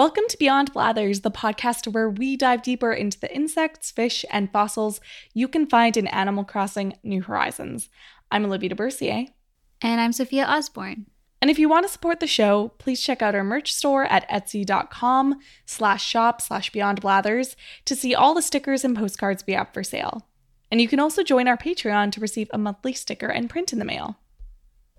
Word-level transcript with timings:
Welcome 0.00 0.24
to 0.30 0.38
Beyond 0.38 0.72
Blathers, 0.72 1.20
the 1.20 1.30
podcast 1.30 1.92
where 1.92 2.08
we 2.08 2.34
dive 2.34 2.62
deeper 2.62 2.90
into 2.90 3.20
the 3.20 3.30
insects, 3.36 3.90
fish, 3.90 4.24
and 4.30 4.50
fossils 4.50 4.98
you 5.34 5.46
can 5.46 5.66
find 5.66 5.94
in 5.94 6.06
Animal 6.06 6.42
Crossing 6.42 6.94
New 7.02 7.20
Horizons. 7.20 7.90
I'm 8.30 8.46
Olivia 8.46 8.70
deBourcier. 8.70 9.28
And 9.82 10.00
I'm 10.00 10.14
Sofia 10.14 10.46
Osborne. 10.46 11.04
And 11.42 11.50
if 11.50 11.58
you 11.58 11.68
want 11.68 11.84
to 11.84 11.92
support 11.92 12.18
the 12.18 12.26
show, 12.26 12.68
please 12.78 13.02
check 13.02 13.20
out 13.20 13.34
our 13.34 13.44
merch 13.44 13.74
store 13.74 14.04
at 14.06 14.26
etsy.com 14.30 15.38
slash 15.66 16.02
shop 16.02 16.40
slash 16.40 16.72
beyond 16.72 17.02
blathers 17.02 17.54
to 17.84 17.94
see 17.94 18.14
all 18.14 18.32
the 18.32 18.40
stickers 18.40 18.86
and 18.86 18.96
postcards 18.96 19.44
we 19.46 19.52
have 19.52 19.70
for 19.74 19.84
sale. 19.84 20.26
And 20.70 20.80
you 20.80 20.88
can 20.88 20.98
also 20.98 21.22
join 21.22 21.46
our 21.46 21.58
Patreon 21.58 22.10
to 22.12 22.20
receive 22.20 22.48
a 22.54 22.58
monthly 22.58 22.94
sticker 22.94 23.28
and 23.28 23.50
print 23.50 23.70
in 23.70 23.78
the 23.78 23.84
mail. 23.84 24.16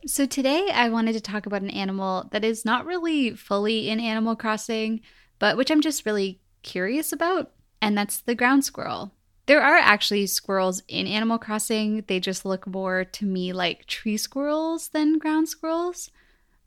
So, 0.08 0.26
today 0.26 0.68
I 0.74 0.90
wanted 0.90 1.14
to 1.14 1.22
talk 1.22 1.46
about 1.46 1.62
an 1.62 1.70
animal 1.70 2.28
that 2.32 2.44
is 2.44 2.66
not 2.66 2.88
really 2.88 3.36
fully 3.36 3.88
in 3.88 4.00
Animal 4.00 4.36
Crossing, 4.36 5.02
but 5.38 5.58
which 5.58 5.70
I'm 5.70 5.82
just 5.82 6.08
really 6.08 6.42
curious 6.64 7.14
about, 7.14 7.52
and 7.84 7.96
that's 7.96 8.20
the 8.20 8.34
ground 8.34 8.66
squirrel. 8.66 9.12
There 9.46 9.62
are 9.62 9.78
actually 9.78 10.26
squirrels 10.26 10.82
in 10.88 11.06
Animal 11.06 11.38
Crossing, 11.38 12.04
they 12.08 12.20
just 12.20 12.46
look 12.46 12.66
more 12.66 13.06
to 13.06 13.26
me 13.28 13.54
like 13.54 13.86
tree 13.86 14.18
squirrels 14.18 14.88
than 14.90 15.20
ground 15.20 15.50
squirrels. 15.50 16.10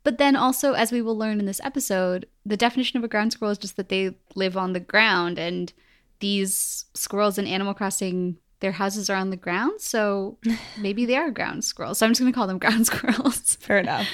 But 0.03 0.17
then 0.17 0.37
also, 0.37 0.71
as 0.71 0.93
we 0.93 1.01
will 1.01 1.17
learn 1.17 1.39
in 1.39 1.45
this 1.45 1.61
episode, 1.61 2.27
the 2.45 2.55
definition 2.55 2.97
of 2.97 3.03
a 3.03 3.09
ground 3.09 3.33
squirrel 3.33 3.51
is 3.51 3.57
just 3.57 3.75
that 3.75 3.89
they 3.89 4.15
live 4.35 4.55
on 4.55 4.71
the 4.71 4.79
ground, 4.79 5.39
and 5.39 5.73
these 6.21 6.85
squirrels 6.93 7.37
in 7.37 7.47
Animal 7.47 7.73
Crossing 7.73 8.37
their 8.59 8.73
houses 8.73 9.09
are 9.09 9.17
on 9.17 9.29
the 9.29 9.37
ground, 9.37 9.81
so 9.81 10.37
maybe 10.79 11.05
they 11.05 11.17
are 11.17 11.31
ground 11.31 11.63
squirrels. 11.63 11.97
So 11.97 12.05
I'm 12.05 12.11
just 12.11 12.21
going 12.21 12.31
to 12.31 12.35
call 12.35 12.47
them 12.47 12.57
ground 12.59 12.87
squirrels. 12.87 13.55
Fair 13.55 13.79
enough. 13.79 14.07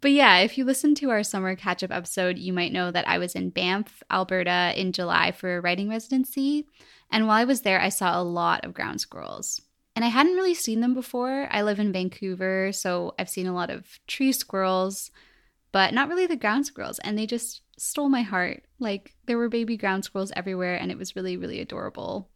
But 0.00 0.12
yeah, 0.12 0.38
if 0.38 0.56
you 0.56 0.64
listen 0.64 0.94
to 0.96 1.10
our 1.10 1.24
summer 1.24 1.56
catch 1.56 1.82
up 1.82 1.90
episode, 1.90 2.38
you 2.38 2.52
might 2.52 2.72
know 2.72 2.90
that 2.90 3.08
I 3.08 3.18
was 3.18 3.34
in 3.34 3.50
Banff, 3.50 4.02
Alberta 4.10 4.72
in 4.76 4.92
July 4.92 5.32
for 5.32 5.56
a 5.56 5.60
writing 5.60 5.88
residency. 5.88 6.66
And 7.10 7.26
while 7.26 7.36
I 7.36 7.44
was 7.44 7.62
there, 7.62 7.80
I 7.80 7.88
saw 7.88 8.20
a 8.20 8.22
lot 8.22 8.64
of 8.64 8.74
ground 8.74 9.00
squirrels. 9.00 9.60
And 9.96 10.04
I 10.04 10.08
hadn't 10.08 10.36
really 10.36 10.54
seen 10.54 10.80
them 10.80 10.94
before. 10.94 11.48
I 11.50 11.62
live 11.62 11.80
in 11.80 11.92
Vancouver, 11.92 12.70
so 12.70 13.14
I've 13.18 13.28
seen 13.28 13.48
a 13.48 13.54
lot 13.54 13.70
of 13.70 13.98
tree 14.06 14.30
squirrels, 14.30 15.10
but 15.72 15.92
not 15.92 16.08
really 16.08 16.26
the 16.26 16.36
ground 16.36 16.66
squirrels. 16.66 17.00
And 17.00 17.18
they 17.18 17.26
just 17.26 17.62
stole 17.76 18.08
my 18.08 18.22
heart. 18.22 18.62
Like 18.78 19.16
there 19.26 19.38
were 19.38 19.48
baby 19.48 19.76
ground 19.76 20.04
squirrels 20.04 20.30
everywhere, 20.36 20.76
and 20.76 20.92
it 20.92 20.98
was 20.98 21.16
really, 21.16 21.36
really 21.36 21.58
adorable. 21.58 22.28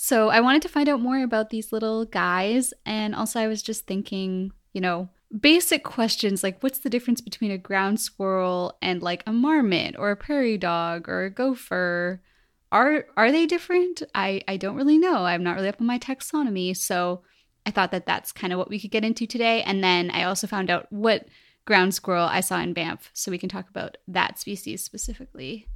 So 0.00 0.28
I 0.28 0.38
wanted 0.38 0.62
to 0.62 0.68
find 0.68 0.88
out 0.88 1.00
more 1.00 1.24
about 1.24 1.50
these 1.50 1.72
little 1.72 2.04
guys. 2.04 2.72
And 2.86 3.16
also, 3.16 3.40
I 3.40 3.48
was 3.48 3.64
just 3.64 3.84
thinking, 3.84 4.52
you 4.72 4.80
know, 4.80 5.08
basic 5.40 5.82
questions 5.82 6.44
like 6.44 6.62
what's 6.62 6.78
the 6.78 6.88
difference 6.88 7.20
between 7.20 7.50
a 7.50 7.58
ground 7.58 7.98
squirrel 7.98 8.78
and 8.80 9.02
like 9.02 9.24
a 9.26 9.32
marmot 9.32 9.96
or 9.98 10.12
a 10.12 10.16
prairie 10.16 10.56
dog 10.56 11.08
or 11.08 11.24
a 11.24 11.30
gopher? 11.30 12.22
Are 12.70 13.06
are 13.16 13.32
they 13.32 13.44
different? 13.44 14.04
I 14.14 14.40
I 14.46 14.56
don't 14.56 14.76
really 14.76 14.98
know. 14.98 15.24
I'm 15.24 15.42
not 15.42 15.56
really 15.56 15.68
up 15.68 15.80
on 15.80 15.88
my 15.88 15.98
taxonomy, 15.98 16.76
so 16.76 17.22
I 17.66 17.72
thought 17.72 17.90
that 17.90 18.06
that's 18.06 18.30
kind 18.30 18.52
of 18.52 18.58
what 18.60 18.70
we 18.70 18.78
could 18.78 18.92
get 18.92 19.04
into 19.04 19.26
today. 19.26 19.64
And 19.64 19.82
then 19.82 20.12
I 20.12 20.22
also 20.22 20.46
found 20.46 20.70
out 20.70 20.86
what 20.92 21.26
ground 21.64 21.92
squirrel 21.92 22.28
I 22.28 22.38
saw 22.38 22.60
in 22.60 22.72
Banff, 22.72 23.10
so 23.14 23.32
we 23.32 23.38
can 23.38 23.48
talk 23.48 23.68
about 23.68 23.96
that 24.06 24.38
species 24.38 24.84
specifically. 24.84 25.66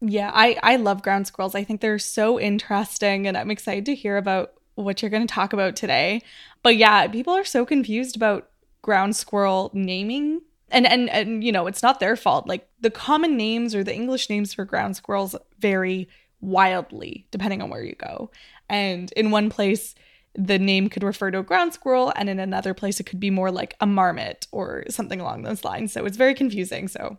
Yeah, 0.00 0.30
I 0.32 0.56
I 0.62 0.76
love 0.76 1.02
ground 1.02 1.26
squirrels. 1.26 1.54
I 1.54 1.64
think 1.64 1.80
they're 1.80 1.98
so 1.98 2.38
interesting 2.38 3.26
and 3.26 3.36
I'm 3.36 3.50
excited 3.50 3.84
to 3.86 3.94
hear 3.94 4.16
about 4.16 4.52
what 4.76 5.02
you're 5.02 5.10
going 5.10 5.26
to 5.26 5.32
talk 5.32 5.52
about 5.52 5.74
today. 5.74 6.22
But 6.62 6.76
yeah, 6.76 7.08
people 7.08 7.34
are 7.34 7.44
so 7.44 7.66
confused 7.66 8.14
about 8.16 8.48
ground 8.82 9.16
squirrel 9.16 9.70
naming. 9.74 10.42
And 10.70 10.86
and 10.86 11.10
and 11.10 11.42
you 11.42 11.50
know, 11.50 11.66
it's 11.66 11.82
not 11.82 11.98
their 11.98 12.14
fault. 12.16 12.46
Like 12.46 12.68
the 12.80 12.90
common 12.90 13.36
names 13.36 13.74
or 13.74 13.82
the 13.82 13.94
English 13.94 14.30
names 14.30 14.54
for 14.54 14.64
ground 14.64 14.96
squirrels 14.96 15.34
vary 15.58 16.08
wildly 16.40 17.26
depending 17.32 17.60
on 17.60 17.70
where 17.70 17.82
you 17.82 17.94
go. 17.96 18.30
And 18.68 19.10
in 19.12 19.30
one 19.30 19.50
place 19.50 19.94
the 20.34 20.58
name 20.58 20.88
could 20.88 21.02
refer 21.02 21.32
to 21.32 21.38
a 21.40 21.42
ground 21.42 21.74
squirrel 21.74 22.12
and 22.14 22.28
in 22.28 22.38
another 22.38 22.72
place 22.72 23.00
it 23.00 23.04
could 23.04 23.18
be 23.18 23.30
more 23.30 23.50
like 23.50 23.74
a 23.80 23.86
marmot 23.86 24.46
or 24.52 24.84
something 24.88 25.20
along 25.20 25.42
those 25.42 25.64
lines. 25.64 25.92
So 25.92 26.04
it's 26.04 26.16
very 26.16 26.34
confusing. 26.34 26.86
So 26.86 27.18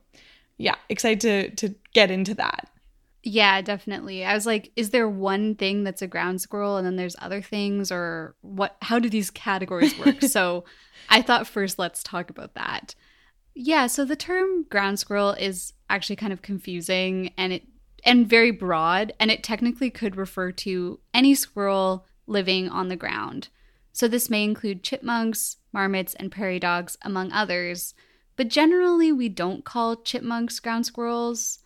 yeah, 0.59 0.75
excited 0.89 1.21
to 1.21 1.67
to 1.67 1.75
get 1.93 2.11
into 2.11 2.35
that. 2.35 2.69
Yeah, 3.23 3.61
definitely. 3.61 4.23
I 4.23 4.33
was 4.33 4.45
like, 4.45 4.71
is 4.75 4.91
there 4.91 5.09
one 5.09 5.55
thing 5.55 5.83
that's 5.83 6.01
a 6.01 6.07
ground 6.07 6.41
squirrel 6.41 6.77
and 6.77 6.85
then 6.85 6.95
there's 6.95 7.15
other 7.19 7.41
things 7.41 7.91
or 7.91 8.35
what 8.41 8.75
how 8.81 8.99
do 8.99 9.09
these 9.09 9.31
categories 9.31 9.97
work? 9.97 10.21
so 10.21 10.65
I 11.09 11.21
thought 11.21 11.47
first 11.47 11.79
let's 11.79 12.03
talk 12.03 12.29
about 12.29 12.53
that. 12.53 12.93
Yeah, 13.55 13.87
so 13.87 14.05
the 14.05 14.15
term 14.15 14.63
ground 14.63 14.99
squirrel 14.99 15.31
is 15.31 15.73
actually 15.89 16.17
kind 16.17 16.31
of 16.31 16.41
confusing 16.41 17.33
and 17.37 17.53
it 17.53 17.63
and 18.05 18.29
very 18.29 18.51
broad 18.51 19.13
and 19.19 19.31
it 19.31 19.43
technically 19.43 19.89
could 19.89 20.15
refer 20.15 20.51
to 20.51 20.99
any 21.13 21.33
squirrel 21.35 22.05
living 22.27 22.69
on 22.69 22.89
the 22.89 22.95
ground. 22.95 23.47
So 23.91 24.07
this 24.07 24.29
may 24.29 24.43
include 24.43 24.83
chipmunks, 24.83 25.57
marmots, 25.73 26.13
and 26.15 26.31
prairie 26.31 26.59
dogs 26.59 26.97
among 27.01 27.31
others. 27.31 27.93
But 28.39 28.47
generally, 28.47 29.11
we 29.11 29.27
don't 29.27 29.65
call 29.65 29.97
chipmunks 29.97 30.61
ground 30.61 30.85
squirrels. 30.85 31.59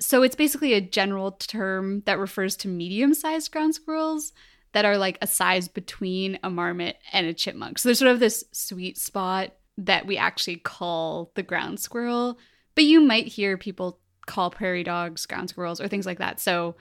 So 0.00 0.24
it's 0.24 0.34
basically 0.34 0.72
a 0.72 0.80
general 0.80 1.30
term 1.30 2.02
that 2.06 2.18
refers 2.18 2.56
to 2.56 2.68
medium 2.68 3.14
sized 3.14 3.52
ground 3.52 3.76
squirrels 3.76 4.32
that 4.72 4.84
are 4.84 4.98
like 4.98 5.18
a 5.22 5.28
size 5.28 5.68
between 5.68 6.40
a 6.42 6.50
marmot 6.50 6.96
and 7.12 7.28
a 7.28 7.32
chipmunk. 7.32 7.78
So 7.78 7.88
there's 7.88 8.00
sort 8.00 8.10
of 8.10 8.18
this 8.18 8.42
sweet 8.50 8.98
spot 8.98 9.54
that 9.76 10.08
we 10.08 10.16
actually 10.16 10.56
call 10.56 11.30
the 11.36 11.44
ground 11.44 11.78
squirrel. 11.78 12.40
But 12.74 12.82
you 12.82 13.00
might 13.00 13.28
hear 13.28 13.56
people 13.56 14.00
call 14.26 14.50
prairie 14.50 14.82
dogs 14.82 15.24
ground 15.24 15.50
squirrels 15.50 15.80
or 15.80 15.86
things 15.86 16.04
like 16.04 16.18
that. 16.18 16.40
So 16.40 16.74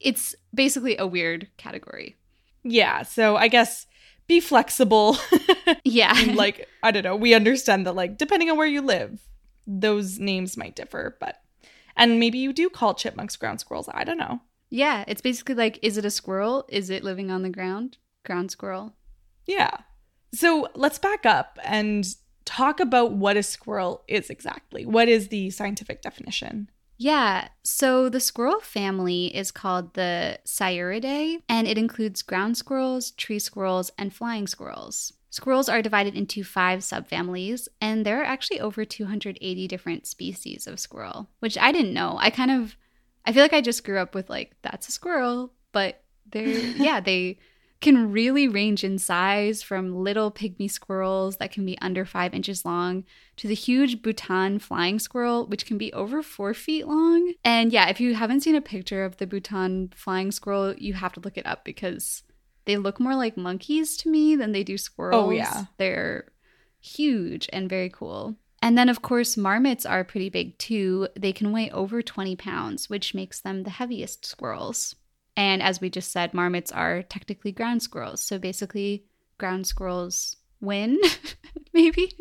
it's 0.00 0.34
basically 0.52 0.96
a 0.96 1.06
weird 1.06 1.46
category. 1.58 2.16
Yeah. 2.64 3.02
So 3.02 3.36
I 3.36 3.46
guess 3.46 3.86
be 4.30 4.40
flexible. 4.40 5.18
yeah. 5.84 6.14
like, 6.34 6.68
I 6.84 6.92
don't 6.92 7.02
know. 7.02 7.16
We 7.16 7.34
understand 7.34 7.84
that, 7.84 7.96
like, 7.96 8.16
depending 8.16 8.48
on 8.48 8.56
where 8.56 8.66
you 8.66 8.80
live, 8.80 9.20
those 9.66 10.20
names 10.20 10.56
might 10.56 10.76
differ, 10.76 11.16
but, 11.18 11.42
and 11.96 12.20
maybe 12.20 12.38
you 12.38 12.52
do 12.52 12.70
call 12.70 12.94
chipmunks 12.94 13.34
ground 13.34 13.58
squirrels. 13.58 13.88
I 13.92 14.04
don't 14.04 14.18
know. 14.18 14.40
Yeah. 14.70 15.04
It's 15.08 15.20
basically 15.20 15.56
like, 15.56 15.80
is 15.82 15.98
it 15.98 16.04
a 16.04 16.10
squirrel? 16.10 16.64
Is 16.68 16.90
it 16.90 17.02
living 17.02 17.32
on 17.32 17.42
the 17.42 17.50
ground? 17.50 17.98
Ground 18.24 18.52
squirrel. 18.52 18.94
Yeah. 19.46 19.78
So 20.32 20.68
let's 20.76 20.98
back 20.98 21.26
up 21.26 21.58
and 21.64 22.06
talk 22.44 22.78
about 22.78 23.12
what 23.12 23.36
a 23.36 23.42
squirrel 23.42 24.04
is 24.06 24.30
exactly. 24.30 24.86
What 24.86 25.08
is 25.08 25.26
the 25.28 25.50
scientific 25.50 26.02
definition? 26.02 26.70
Yeah, 27.02 27.48
so 27.64 28.10
the 28.10 28.20
squirrel 28.20 28.60
family 28.60 29.34
is 29.34 29.50
called 29.50 29.94
the 29.94 30.38
Sciuridae, 30.44 31.40
and 31.48 31.66
it 31.66 31.78
includes 31.78 32.20
ground 32.20 32.58
squirrels, 32.58 33.12
tree 33.12 33.38
squirrels, 33.38 33.90
and 33.96 34.12
flying 34.12 34.46
squirrels. 34.46 35.14
Squirrels 35.30 35.70
are 35.70 35.80
divided 35.80 36.14
into 36.14 36.44
five 36.44 36.80
subfamilies, 36.80 37.68
and 37.80 38.04
there 38.04 38.20
are 38.20 38.24
actually 38.24 38.60
over 38.60 38.84
280 38.84 39.66
different 39.66 40.06
species 40.06 40.66
of 40.66 40.78
squirrel, 40.78 41.30
which 41.38 41.56
I 41.56 41.72
didn't 41.72 41.94
know. 41.94 42.18
I 42.20 42.28
kind 42.28 42.50
of, 42.50 42.76
I 43.24 43.32
feel 43.32 43.44
like 43.44 43.54
I 43.54 43.62
just 43.62 43.82
grew 43.82 43.98
up 43.98 44.14
with 44.14 44.28
like, 44.28 44.54
that's 44.60 44.88
a 44.88 44.92
squirrel, 44.92 45.54
but 45.72 46.02
they're, 46.30 46.48
yeah, 46.76 47.00
they 47.00 47.38
can 47.80 48.12
really 48.12 48.46
range 48.46 48.84
in 48.84 48.98
size 48.98 49.62
from 49.62 49.96
little 49.96 50.30
pygmy 50.30 50.70
squirrels 50.70 51.36
that 51.36 51.50
can 51.50 51.64
be 51.64 51.78
under 51.78 52.04
five 52.04 52.34
inches 52.34 52.64
long 52.64 53.04
to 53.36 53.48
the 53.48 53.54
huge 53.54 54.02
Bhutan 54.02 54.58
flying 54.58 54.98
squirrel, 54.98 55.46
which 55.46 55.64
can 55.64 55.78
be 55.78 55.92
over 55.92 56.22
four 56.22 56.52
feet 56.52 56.86
long. 56.86 57.32
And 57.42 57.72
yeah, 57.72 57.88
if 57.88 58.00
you 58.00 58.14
haven't 58.14 58.40
seen 58.40 58.54
a 58.54 58.60
picture 58.60 59.04
of 59.04 59.16
the 59.16 59.26
Bhutan 59.26 59.92
flying 59.96 60.30
squirrel, 60.30 60.74
you 60.76 60.94
have 60.94 61.14
to 61.14 61.20
look 61.20 61.38
it 61.38 61.46
up 61.46 61.64
because 61.64 62.22
they 62.66 62.76
look 62.76 63.00
more 63.00 63.16
like 63.16 63.36
monkeys 63.36 63.96
to 63.98 64.10
me 64.10 64.36
than 64.36 64.52
they 64.52 64.62
do 64.62 64.76
squirrels. 64.76 65.28
Oh, 65.28 65.30
yeah. 65.30 65.64
They're 65.78 66.26
huge 66.80 67.48
and 67.52 67.68
very 67.68 67.88
cool. 67.88 68.36
And 68.62 68.76
then, 68.76 68.90
of 68.90 69.00
course, 69.00 69.38
marmots 69.38 69.86
are 69.86 70.04
pretty 70.04 70.28
big 70.28 70.58
too. 70.58 71.08
They 71.18 71.32
can 71.32 71.50
weigh 71.50 71.70
over 71.70 72.02
20 72.02 72.36
pounds, 72.36 72.90
which 72.90 73.14
makes 73.14 73.40
them 73.40 73.62
the 73.62 73.70
heaviest 73.70 74.26
squirrels. 74.26 74.96
And 75.36 75.62
as 75.62 75.80
we 75.80 75.90
just 75.90 76.12
said, 76.12 76.34
marmots 76.34 76.72
are 76.72 77.02
technically 77.02 77.52
ground 77.52 77.82
squirrels. 77.82 78.20
So 78.20 78.38
basically, 78.38 79.04
ground 79.38 79.66
squirrels 79.66 80.36
win, 80.60 80.98
maybe. 81.72 82.12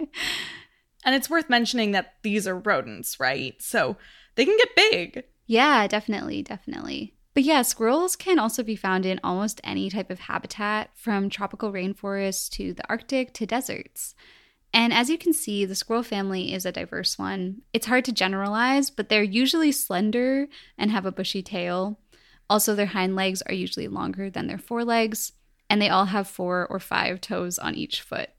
And 1.03 1.15
it's 1.15 1.29
worth 1.29 1.49
mentioning 1.49 1.91
that 1.91 2.15
these 2.23 2.47
are 2.47 2.57
rodents, 2.57 3.19
right? 3.19 3.61
So 3.61 3.97
they 4.35 4.45
can 4.45 4.57
get 4.57 4.75
big. 4.91 5.23
Yeah, 5.45 5.87
definitely, 5.87 6.43
definitely. 6.43 7.15
But 7.33 7.43
yeah, 7.43 7.61
squirrels 7.61 8.15
can 8.15 8.39
also 8.39 8.63
be 8.63 8.75
found 8.75 9.05
in 9.05 9.19
almost 9.23 9.61
any 9.63 9.89
type 9.89 10.09
of 10.09 10.19
habitat, 10.19 10.91
from 10.95 11.29
tropical 11.29 11.71
rainforests 11.71 12.49
to 12.51 12.73
the 12.73 12.87
Arctic 12.89 13.33
to 13.35 13.45
deserts. 13.45 14.15
And 14.73 14.93
as 14.93 15.09
you 15.09 15.17
can 15.17 15.33
see, 15.33 15.65
the 15.65 15.75
squirrel 15.75 16.03
family 16.03 16.53
is 16.53 16.65
a 16.65 16.71
diverse 16.71 17.17
one. 17.17 17.61
It's 17.73 17.87
hard 17.87 18.05
to 18.05 18.11
generalize, 18.11 18.89
but 18.89 19.09
they're 19.09 19.23
usually 19.23 19.71
slender 19.71 20.47
and 20.77 20.91
have 20.91 21.05
a 21.05 21.11
bushy 21.11 21.41
tail. 21.41 21.99
Also, 22.49 22.75
their 22.75 22.87
hind 22.87 23.15
legs 23.15 23.41
are 23.43 23.53
usually 23.53 23.87
longer 23.87 24.29
than 24.29 24.47
their 24.47 24.57
forelegs, 24.57 25.33
and 25.69 25.81
they 25.81 25.89
all 25.89 26.05
have 26.05 26.27
four 26.27 26.67
or 26.69 26.79
five 26.79 27.21
toes 27.21 27.59
on 27.59 27.75
each 27.75 28.01
foot. 28.01 28.29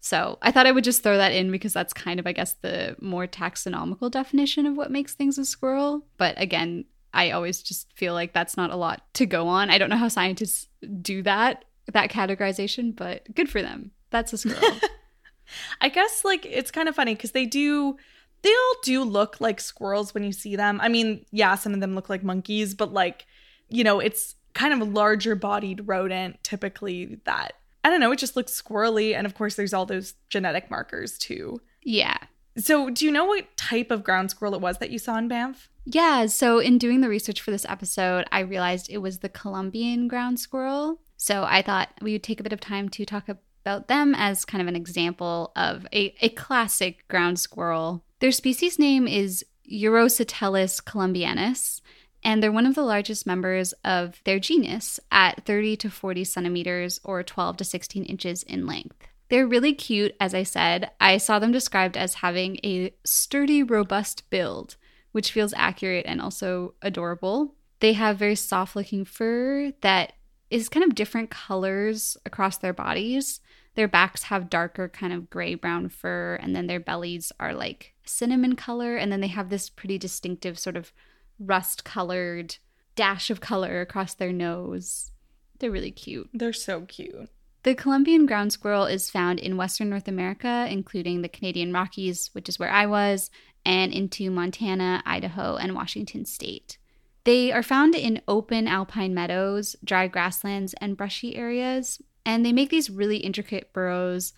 So 0.00 0.38
I 0.40 0.52
thought 0.52 0.66
I 0.66 0.72
would 0.72 0.84
just 0.84 1.02
throw 1.02 1.16
that 1.16 1.32
in 1.32 1.50
because 1.50 1.72
that's 1.72 1.92
kind 1.92 2.20
of, 2.20 2.26
I 2.26 2.32
guess, 2.32 2.54
the 2.54 2.96
more 3.00 3.26
taxonomical 3.26 4.10
definition 4.10 4.64
of 4.64 4.76
what 4.76 4.92
makes 4.92 5.14
things 5.14 5.38
a 5.38 5.44
squirrel. 5.44 6.06
But 6.16 6.40
again, 6.40 6.84
I 7.12 7.32
always 7.32 7.62
just 7.62 7.92
feel 7.94 8.14
like 8.14 8.32
that's 8.32 8.56
not 8.56 8.70
a 8.70 8.76
lot 8.76 9.02
to 9.14 9.26
go 9.26 9.48
on. 9.48 9.70
I 9.70 9.78
don't 9.78 9.90
know 9.90 9.96
how 9.96 10.08
scientists 10.08 10.68
do 11.02 11.22
that, 11.22 11.64
that 11.92 12.12
categorization, 12.12 12.94
but 12.94 13.34
good 13.34 13.50
for 13.50 13.60
them. 13.60 13.90
That's 14.10 14.32
a 14.32 14.38
squirrel. 14.38 14.78
I 15.80 15.88
guess 15.88 16.24
like 16.24 16.46
it's 16.46 16.70
kind 16.70 16.88
of 16.88 16.94
funny 16.94 17.14
because 17.14 17.32
they 17.32 17.46
do 17.46 17.96
they 18.42 18.50
all 18.50 18.74
do 18.82 19.02
look 19.02 19.40
like 19.40 19.60
squirrels 19.60 20.14
when 20.14 20.22
you 20.22 20.32
see 20.32 20.56
them. 20.56 20.80
I 20.80 20.88
mean, 20.88 21.24
yeah, 21.32 21.56
some 21.56 21.74
of 21.74 21.80
them 21.80 21.94
look 21.94 22.08
like 22.08 22.22
monkeys, 22.22 22.74
but 22.74 22.92
like, 22.92 23.26
you 23.68 23.84
know, 23.84 24.00
it's 24.00 24.34
kind 24.54 24.74
of 24.74 24.80
a 24.80 24.90
larger 24.90 25.34
bodied 25.34 25.86
rodent 25.86 26.42
typically 26.42 27.20
that 27.24 27.54
I 27.84 27.90
don't 27.90 28.00
know, 28.00 28.12
it 28.12 28.18
just 28.18 28.36
looks 28.36 28.60
squirrely. 28.60 29.14
And 29.16 29.26
of 29.26 29.34
course, 29.34 29.54
there's 29.54 29.72
all 29.72 29.86
those 29.86 30.14
genetic 30.28 30.70
markers 30.70 31.16
too. 31.16 31.60
Yeah. 31.82 32.18
So, 32.56 32.90
do 32.90 33.04
you 33.04 33.12
know 33.12 33.24
what 33.24 33.56
type 33.56 33.90
of 33.92 34.02
ground 34.02 34.30
squirrel 34.30 34.54
it 34.54 34.60
was 34.60 34.78
that 34.78 34.90
you 34.90 34.98
saw 34.98 35.16
in 35.16 35.28
Banff? 35.28 35.70
Yeah. 35.84 36.26
So, 36.26 36.58
in 36.58 36.76
doing 36.76 37.00
the 37.00 37.08
research 37.08 37.40
for 37.40 37.52
this 37.52 37.64
episode, 37.68 38.26
I 38.32 38.40
realized 38.40 38.90
it 38.90 38.98
was 38.98 39.20
the 39.20 39.28
Columbian 39.28 40.08
ground 40.08 40.40
squirrel. 40.40 41.00
So, 41.16 41.44
I 41.44 41.62
thought 41.62 41.90
we 42.02 42.12
would 42.12 42.24
take 42.24 42.40
a 42.40 42.42
bit 42.42 42.52
of 42.52 42.60
time 42.60 42.88
to 42.90 43.06
talk 43.06 43.28
about 43.28 43.86
them 43.86 44.14
as 44.16 44.44
kind 44.44 44.60
of 44.60 44.66
an 44.66 44.74
example 44.74 45.52
of 45.54 45.86
a, 45.92 46.14
a 46.20 46.30
classic 46.30 47.06
ground 47.06 47.38
squirrel. 47.38 48.02
Their 48.18 48.32
species 48.32 48.78
name 48.78 49.06
is 49.06 49.44
Urocitellus 49.70 50.82
columbianus, 50.82 51.80
and 52.22 52.42
they're 52.42 52.52
one 52.52 52.66
of 52.66 52.74
the 52.74 52.82
largest 52.82 53.26
members 53.26 53.72
of 53.84 54.20
their 54.24 54.38
genus 54.38 54.98
at 55.10 55.44
30 55.44 55.76
to 55.78 55.90
40 55.90 56.24
centimeters 56.24 57.00
or 57.04 57.22
12 57.22 57.58
to 57.58 57.64
16 57.64 58.04
inches 58.04 58.42
in 58.42 58.66
length. 58.66 58.96
They're 59.28 59.46
really 59.46 59.74
cute, 59.74 60.14
as 60.20 60.34
I 60.34 60.42
said. 60.42 60.90
I 61.00 61.18
saw 61.18 61.38
them 61.38 61.52
described 61.52 61.96
as 61.96 62.14
having 62.14 62.58
a 62.64 62.94
sturdy, 63.04 63.62
robust 63.62 64.28
build, 64.30 64.76
which 65.12 65.32
feels 65.32 65.54
accurate 65.56 66.06
and 66.06 66.20
also 66.20 66.74
adorable. 66.80 67.54
They 67.80 67.92
have 67.92 68.18
very 68.18 68.34
soft 68.34 68.74
looking 68.74 69.04
fur 69.04 69.72
that 69.82 70.14
is 70.50 70.68
kind 70.68 70.84
of 70.84 70.94
different 70.94 71.30
colors 71.30 72.16
across 72.24 72.56
their 72.58 72.72
bodies. 72.72 73.40
Their 73.74 73.88
backs 73.88 74.24
have 74.24 74.50
darker, 74.50 74.88
kind 74.88 75.12
of 75.12 75.30
gray 75.30 75.54
brown 75.54 75.90
fur, 75.90 76.36
and 76.36 76.56
then 76.56 76.66
their 76.66 76.80
bellies 76.80 77.30
are 77.38 77.54
like 77.54 77.94
cinnamon 78.04 78.56
color. 78.56 78.96
And 78.96 79.12
then 79.12 79.20
they 79.20 79.28
have 79.28 79.50
this 79.50 79.68
pretty 79.68 79.98
distinctive 79.98 80.58
sort 80.58 80.76
of 80.76 80.92
rust 81.38 81.84
colored 81.84 82.56
dash 82.94 83.30
of 83.30 83.40
color 83.40 83.80
across 83.80 84.14
their 84.14 84.32
nose. 84.32 85.12
They're 85.58 85.70
really 85.70 85.90
cute. 85.90 86.30
They're 86.32 86.52
so 86.52 86.82
cute. 86.82 87.28
The 87.64 87.74
Columbian 87.74 88.26
ground 88.26 88.52
squirrel 88.52 88.86
is 88.86 89.10
found 89.10 89.40
in 89.40 89.56
western 89.56 89.90
North 89.90 90.08
America, 90.08 90.66
including 90.70 91.22
the 91.22 91.28
Canadian 91.28 91.72
Rockies, 91.72 92.30
which 92.32 92.48
is 92.48 92.58
where 92.58 92.70
I 92.70 92.86
was, 92.86 93.30
and 93.64 93.92
into 93.92 94.30
Montana, 94.30 95.02
Idaho, 95.04 95.56
and 95.56 95.74
Washington 95.74 96.24
state. 96.24 96.78
They 97.24 97.52
are 97.52 97.62
found 97.62 97.94
in 97.94 98.22
open 98.26 98.66
alpine 98.68 99.12
meadows, 99.12 99.76
dry 99.84 100.06
grasslands, 100.06 100.74
and 100.80 100.96
brushy 100.96 101.36
areas, 101.36 102.00
and 102.24 102.46
they 102.46 102.52
make 102.52 102.70
these 102.70 102.88
really 102.88 103.18
intricate 103.18 103.72
burrows. 103.72 104.32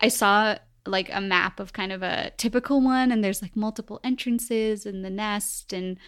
I 0.00 0.08
saw 0.08 0.56
like 0.86 1.10
a 1.12 1.20
map 1.20 1.60
of 1.60 1.72
kind 1.72 1.92
of 1.92 2.02
a 2.02 2.32
typical 2.38 2.80
one, 2.80 3.12
and 3.12 3.22
there's 3.22 3.42
like 3.42 3.56
multiple 3.56 4.00
entrances 4.02 4.86
in 4.86 5.02
the 5.02 5.10
nest 5.10 5.72
and 5.72 5.98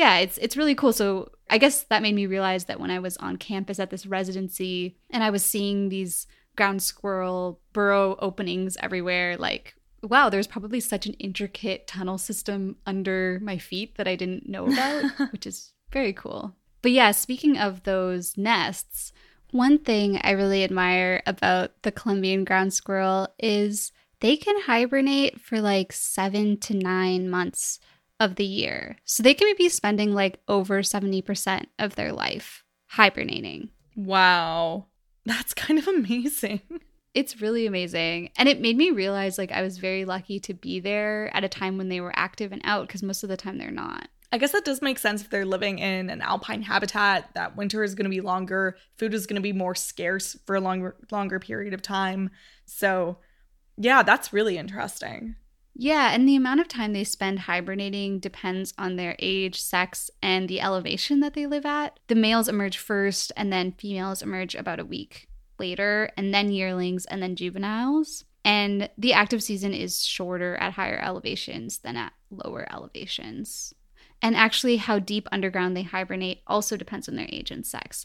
yeah, 0.00 0.16
it's 0.16 0.38
it's 0.38 0.56
really 0.56 0.74
cool. 0.74 0.94
So 0.94 1.30
I 1.50 1.58
guess 1.58 1.82
that 1.84 2.00
made 2.00 2.14
me 2.14 2.24
realize 2.24 2.64
that 2.64 2.80
when 2.80 2.90
I 2.90 3.00
was 3.00 3.18
on 3.18 3.36
campus 3.36 3.78
at 3.78 3.90
this 3.90 4.06
residency 4.06 4.96
and 5.10 5.22
I 5.22 5.28
was 5.28 5.44
seeing 5.44 5.90
these 5.90 6.26
ground 6.56 6.82
squirrel 6.82 7.60
burrow 7.74 8.16
openings 8.18 8.78
everywhere, 8.80 9.36
like 9.36 9.74
wow, 10.02 10.30
there's 10.30 10.46
probably 10.46 10.80
such 10.80 11.04
an 11.04 11.12
intricate 11.14 11.86
tunnel 11.86 12.16
system 12.16 12.76
under 12.86 13.38
my 13.42 13.58
feet 13.58 13.98
that 13.98 14.08
I 14.08 14.16
didn't 14.16 14.48
know 14.48 14.64
about, 14.72 15.32
which 15.32 15.46
is 15.46 15.74
very 15.92 16.14
cool. 16.14 16.54
But 16.80 16.92
yeah, 16.92 17.10
speaking 17.10 17.58
of 17.58 17.82
those 17.82 18.38
nests, 18.38 19.12
one 19.50 19.76
thing 19.76 20.18
I 20.24 20.30
really 20.30 20.64
admire 20.64 21.22
about 21.26 21.82
the 21.82 21.92
Columbian 21.92 22.44
ground 22.44 22.72
squirrel 22.72 23.28
is 23.38 23.92
they 24.20 24.38
can 24.38 24.62
hibernate 24.62 25.42
for 25.42 25.60
like 25.60 25.92
seven 25.92 26.56
to 26.60 26.74
nine 26.74 27.28
months 27.28 27.80
of 28.20 28.36
the 28.36 28.44
year. 28.44 28.96
So 29.04 29.22
they 29.22 29.34
can 29.34 29.52
be 29.56 29.68
spending 29.68 30.14
like 30.14 30.38
over 30.46 30.82
70% 30.82 31.64
of 31.78 31.96
their 31.96 32.12
life 32.12 32.62
hibernating. 32.86 33.70
Wow. 33.96 34.86
That's 35.24 35.54
kind 35.54 35.78
of 35.78 35.88
amazing. 35.88 36.60
It's 37.12 37.40
really 37.40 37.66
amazing. 37.66 38.30
And 38.36 38.48
it 38.48 38.60
made 38.60 38.76
me 38.76 38.92
realize 38.92 39.36
like 39.36 39.50
I 39.50 39.62
was 39.62 39.78
very 39.78 40.04
lucky 40.04 40.38
to 40.38 40.54
be 40.54 40.78
there 40.78 41.28
at 41.34 41.42
a 41.42 41.48
time 41.48 41.76
when 41.76 41.88
they 41.88 42.00
were 42.00 42.12
active 42.14 42.52
and 42.52 42.62
out 42.64 42.86
because 42.86 43.02
most 43.02 43.24
of 43.24 43.28
the 43.28 43.36
time 43.36 43.58
they're 43.58 43.72
not. 43.72 44.06
I 44.32 44.38
guess 44.38 44.52
that 44.52 44.64
does 44.64 44.80
make 44.80 44.98
sense 44.98 45.22
if 45.22 45.28
they're 45.28 45.44
living 45.44 45.80
in 45.80 46.08
an 46.08 46.20
alpine 46.20 46.62
habitat 46.62 47.30
that 47.34 47.56
winter 47.56 47.82
is 47.82 47.96
going 47.96 48.04
to 48.04 48.10
be 48.10 48.20
longer, 48.20 48.76
food 48.96 49.12
is 49.12 49.26
going 49.26 49.34
to 49.36 49.42
be 49.42 49.52
more 49.52 49.74
scarce 49.74 50.36
for 50.46 50.54
a 50.54 50.60
longer 50.60 50.94
longer 51.10 51.40
period 51.40 51.74
of 51.74 51.82
time. 51.82 52.30
So, 52.64 53.18
yeah, 53.76 54.04
that's 54.04 54.32
really 54.32 54.56
interesting. 54.56 55.34
Yeah, 55.82 56.12
and 56.12 56.28
the 56.28 56.36
amount 56.36 56.60
of 56.60 56.68
time 56.68 56.92
they 56.92 57.04
spend 57.04 57.38
hibernating 57.38 58.18
depends 58.18 58.74
on 58.76 58.96
their 58.96 59.16
age, 59.18 59.58
sex, 59.58 60.10
and 60.22 60.46
the 60.46 60.60
elevation 60.60 61.20
that 61.20 61.32
they 61.32 61.46
live 61.46 61.64
at. 61.64 61.98
The 62.08 62.14
males 62.14 62.48
emerge 62.48 62.76
first, 62.76 63.32
and 63.34 63.50
then 63.50 63.72
females 63.72 64.20
emerge 64.20 64.54
about 64.54 64.78
a 64.78 64.84
week 64.84 65.30
later, 65.58 66.10
and 66.18 66.34
then 66.34 66.52
yearlings, 66.52 67.06
and 67.06 67.22
then 67.22 67.34
juveniles. 67.34 68.26
And 68.44 68.90
the 68.98 69.14
active 69.14 69.42
season 69.42 69.72
is 69.72 70.04
shorter 70.04 70.54
at 70.56 70.74
higher 70.74 70.98
elevations 70.98 71.78
than 71.78 71.96
at 71.96 72.12
lower 72.30 72.70
elevations. 72.70 73.72
And 74.20 74.36
actually, 74.36 74.76
how 74.76 74.98
deep 74.98 75.26
underground 75.32 75.74
they 75.74 75.84
hibernate 75.84 76.42
also 76.46 76.76
depends 76.76 77.08
on 77.08 77.16
their 77.16 77.28
age 77.32 77.50
and 77.50 77.64
sex. 77.64 78.04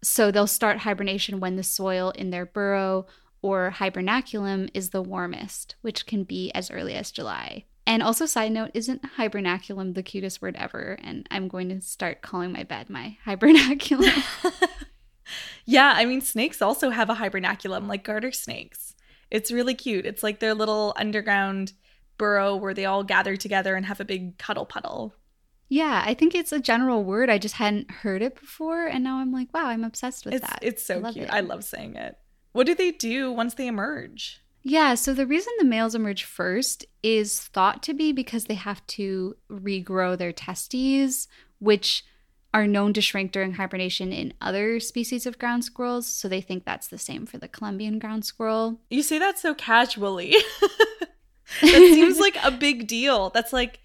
So 0.00 0.30
they'll 0.30 0.46
start 0.46 0.78
hibernation 0.78 1.40
when 1.40 1.56
the 1.56 1.64
soil 1.64 2.10
in 2.10 2.30
their 2.30 2.46
burrow 2.46 3.06
or 3.42 3.74
hibernaculum 3.76 4.70
is 4.74 4.90
the 4.90 5.02
warmest, 5.02 5.76
which 5.80 6.06
can 6.06 6.24
be 6.24 6.50
as 6.52 6.70
early 6.70 6.94
as 6.94 7.10
July. 7.10 7.64
And 7.86 8.02
also, 8.02 8.26
side 8.26 8.52
note, 8.52 8.70
isn't 8.74 9.02
hibernaculum 9.16 9.94
the 9.94 10.02
cutest 10.02 10.40
word 10.40 10.54
ever? 10.56 10.98
And 11.02 11.26
I'm 11.30 11.48
going 11.48 11.68
to 11.70 11.80
start 11.80 12.22
calling 12.22 12.52
my 12.52 12.62
bed 12.62 12.88
my 12.90 13.16
hibernaculum. 13.26 14.22
yeah, 15.64 15.94
I 15.96 16.04
mean, 16.04 16.20
snakes 16.20 16.62
also 16.62 16.90
have 16.90 17.10
a 17.10 17.14
hibernaculum, 17.14 17.88
like 17.88 18.04
garter 18.04 18.32
snakes. 18.32 18.94
It's 19.30 19.50
really 19.50 19.74
cute. 19.74 20.06
It's 20.06 20.22
like 20.22 20.40
their 20.40 20.54
little 20.54 20.92
underground 20.96 21.72
burrow 22.18 22.54
where 22.54 22.74
they 22.74 22.84
all 22.84 23.02
gather 23.02 23.36
together 23.36 23.74
and 23.74 23.86
have 23.86 24.00
a 24.00 24.04
big 24.04 24.36
cuddle 24.38 24.66
puddle. 24.66 25.14
Yeah, 25.68 26.02
I 26.04 26.14
think 26.14 26.34
it's 26.34 26.52
a 26.52 26.58
general 26.58 27.04
word. 27.04 27.30
I 27.30 27.38
just 27.38 27.54
hadn't 27.54 27.90
heard 27.90 28.22
it 28.22 28.38
before. 28.38 28.86
And 28.86 29.04
now 29.04 29.18
I'm 29.18 29.32
like, 29.32 29.54
wow, 29.54 29.66
I'm 29.66 29.84
obsessed 29.84 30.24
with 30.24 30.34
it's, 30.34 30.46
that. 30.46 30.58
It's 30.62 30.84
so 30.84 31.04
I 31.04 31.12
cute. 31.12 31.26
It. 31.26 31.32
I 31.32 31.40
love 31.40 31.64
saying 31.64 31.94
it. 31.94 32.18
What 32.52 32.66
do 32.66 32.74
they 32.74 32.90
do 32.90 33.32
once 33.32 33.54
they 33.54 33.66
emerge? 33.66 34.40
Yeah, 34.62 34.94
so 34.94 35.14
the 35.14 35.26
reason 35.26 35.52
the 35.58 35.64
males 35.64 35.94
emerge 35.94 36.24
first 36.24 36.84
is 37.02 37.40
thought 37.40 37.82
to 37.84 37.94
be 37.94 38.12
because 38.12 38.44
they 38.44 38.54
have 38.54 38.86
to 38.88 39.36
regrow 39.50 40.18
their 40.18 40.32
testes, 40.32 41.28
which 41.58 42.04
are 42.52 42.66
known 42.66 42.92
to 42.92 43.00
shrink 43.00 43.32
during 43.32 43.54
hibernation 43.54 44.12
in 44.12 44.34
other 44.40 44.80
species 44.80 45.24
of 45.24 45.38
ground 45.38 45.64
squirrels. 45.64 46.06
So 46.06 46.28
they 46.28 46.40
think 46.40 46.64
that's 46.64 46.88
the 46.88 46.98
same 46.98 47.24
for 47.24 47.38
the 47.38 47.48
Columbian 47.48 47.98
ground 47.98 48.24
squirrel. 48.24 48.80
You 48.90 49.02
say 49.02 49.18
that 49.18 49.38
so 49.38 49.54
casually. 49.54 50.34
that 51.60 51.92
seems 51.92 52.18
like 52.18 52.36
a 52.42 52.50
big 52.50 52.86
deal. 52.86 53.30
That's 53.30 53.52
like 53.52 53.78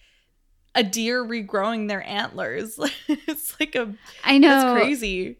a 0.74 0.84
deer 0.84 1.24
regrowing 1.24 1.88
their 1.88 2.06
antlers. 2.08 2.80
it's 3.08 3.58
like 3.60 3.76
a 3.76 3.94
I 4.24 4.40
know. 4.40 4.50
That's 4.50 4.82
crazy. 4.82 5.38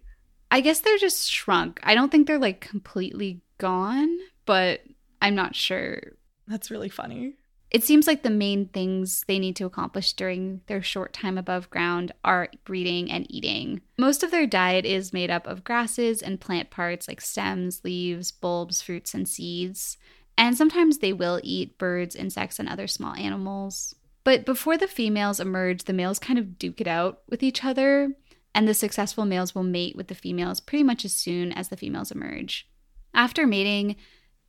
I 0.56 0.62
guess 0.62 0.80
they're 0.80 0.98
just 0.98 1.30
shrunk. 1.30 1.82
I 1.84 1.96
don't 1.96 2.10
think 2.10 2.28
they're 2.28 2.40
like 2.40 2.62
completely 2.62 3.42
gone, 3.58 4.18
but 4.46 4.80
I'm 5.22 5.36
not 5.36 5.54
sure. 5.54 6.14
That's 6.48 6.72
really 6.72 6.88
funny. 6.88 7.34
It 7.72 7.84
seems 7.84 8.08
like 8.08 8.24
the 8.24 8.30
main 8.30 8.70
things 8.70 9.26
they 9.28 9.38
need 9.38 9.58
to 9.58 9.66
accomplish 9.66 10.14
during 10.14 10.62
their 10.68 10.82
short 10.82 11.12
time 11.12 11.38
above 11.38 11.70
ground 11.70 12.14
are 12.24 12.48
breeding 12.64 13.12
and 13.12 13.30
eating. 13.30 13.82
Most 13.98 14.24
of 14.24 14.32
their 14.32 14.48
diet 14.48 14.86
is 14.86 15.12
made 15.12 15.30
up 15.30 15.46
of 15.46 15.66
grasses 15.66 16.22
and 16.22 16.40
plant 16.40 16.70
parts 16.70 17.10
like 17.10 17.20
stems, 17.20 17.84
leaves, 17.84 18.32
bulbs, 18.32 18.82
fruits, 18.82 19.14
and 19.14 19.28
seeds. 19.28 19.98
And 20.38 20.58
sometimes 20.58 21.00
they 21.00 21.12
will 21.12 21.42
eat 21.44 21.78
birds, 21.78 22.16
insects, 22.16 22.60
and 22.60 22.70
other 22.70 22.88
small 22.88 23.14
animals. 23.16 23.94
But 24.24 24.46
before 24.46 24.78
the 24.78 24.88
females 24.88 25.42
emerge, 25.42 25.84
the 25.84 25.92
males 25.92 26.18
kind 26.18 26.40
of 26.40 26.58
duke 26.58 26.80
it 26.80 26.88
out 26.88 27.24
with 27.30 27.44
each 27.44 27.66
other 27.66 28.16
and 28.56 28.68
the 28.68 28.74
successful 28.74 29.26
males 29.26 29.54
will 29.54 29.64
mate 29.64 29.98
with 29.98 30.08
the 30.08 30.16
females 30.16 30.62
pretty 30.62 30.84
much 30.84 31.04
as 31.04 31.12
soon 31.12 31.52
as 31.52 31.68
the 31.68 31.78
females 31.78 32.10
emerge. 32.10 32.68
After 33.14 33.46
mating, 33.46 33.98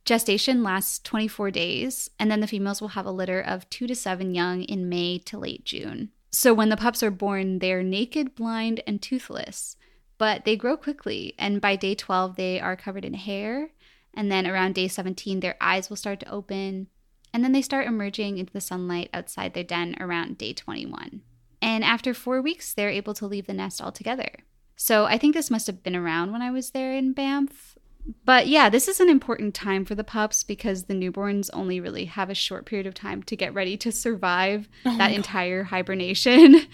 gestation 0.05 0.63
lasts 0.63 0.99
24 0.99 1.51
days, 1.51 2.09
and 2.17 2.31
then 2.31 2.39
the 2.39 2.47
females 2.47 2.79
will 2.79 2.89
have 2.89 3.05
a 3.05 3.11
litter 3.11 3.41
of 3.41 3.69
two 3.69 3.85
to 3.85 3.93
seven 3.93 4.33
young 4.33 4.63
in 4.63 4.87
May 4.87 5.19
to 5.19 5.37
late 5.37 5.65
June. 5.65 6.09
So 6.31 6.53
when 6.53 6.69
the 6.69 6.77
pups 6.77 7.03
are 7.03 7.11
born, 7.11 7.59
they're 7.59 7.83
naked, 7.83 8.33
blind, 8.33 8.81
and 8.87 9.01
toothless, 9.01 9.75
but 10.17 10.45
they 10.45 10.55
grow 10.55 10.77
quickly, 10.77 11.35
and 11.37 11.59
by 11.59 11.75
day 11.75 11.93
12, 11.93 12.37
they 12.37 12.59
are 12.61 12.77
covered 12.77 13.05
in 13.05 13.13
hair. 13.13 13.71
And 14.13 14.31
then 14.31 14.47
around 14.47 14.73
day 14.73 14.87
17, 14.87 15.41
their 15.41 15.57
eyes 15.61 15.89
will 15.89 15.97
start 15.97 16.21
to 16.21 16.31
open. 16.31 16.87
And 17.33 17.43
then 17.43 17.51
they 17.51 17.61
start 17.61 17.87
emerging 17.87 18.37
into 18.37 18.53
the 18.53 18.61
sunlight 18.61 19.09
outside 19.13 19.53
their 19.53 19.63
den 19.63 19.95
around 19.99 20.37
day 20.37 20.53
21. 20.53 21.21
And 21.61 21.83
after 21.83 22.13
four 22.13 22.41
weeks, 22.41 22.73
they're 22.73 22.89
able 22.89 23.13
to 23.15 23.27
leave 23.27 23.47
the 23.47 23.53
nest 23.53 23.81
altogether. 23.81 24.29
So 24.75 25.05
I 25.05 25.17
think 25.17 25.33
this 25.33 25.49
must 25.49 25.67
have 25.67 25.83
been 25.83 25.95
around 25.95 26.31
when 26.31 26.41
I 26.41 26.51
was 26.51 26.71
there 26.71 26.93
in 26.93 27.13
Banff. 27.13 27.77
But 28.25 28.47
yeah, 28.47 28.69
this 28.69 28.87
is 28.87 28.99
an 28.99 29.09
important 29.09 29.53
time 29.53 29.83
for 29.83 29.95
the 29.95 30.03
pups 30.03 30.43
because 30.43 30.85
the 30.85 30.93
newborns 30.93 31.49
only 31.51 31.79
really 31.79 32.05
have 32.05 32.29
a 32.29 32.35
short 32.35 32.65
period 32.65 32.87
of 32.87 32.93
time 32.93 33.23
to 33.23 33.35
get 33.35 33.53
ready 33.53 33.75
to 33.77 33.91
survive 33.91 34.69
Oh 34.85 34.97
that 34.97 35.11
entire 35.11 35.63
hibernation. 35.63 36.61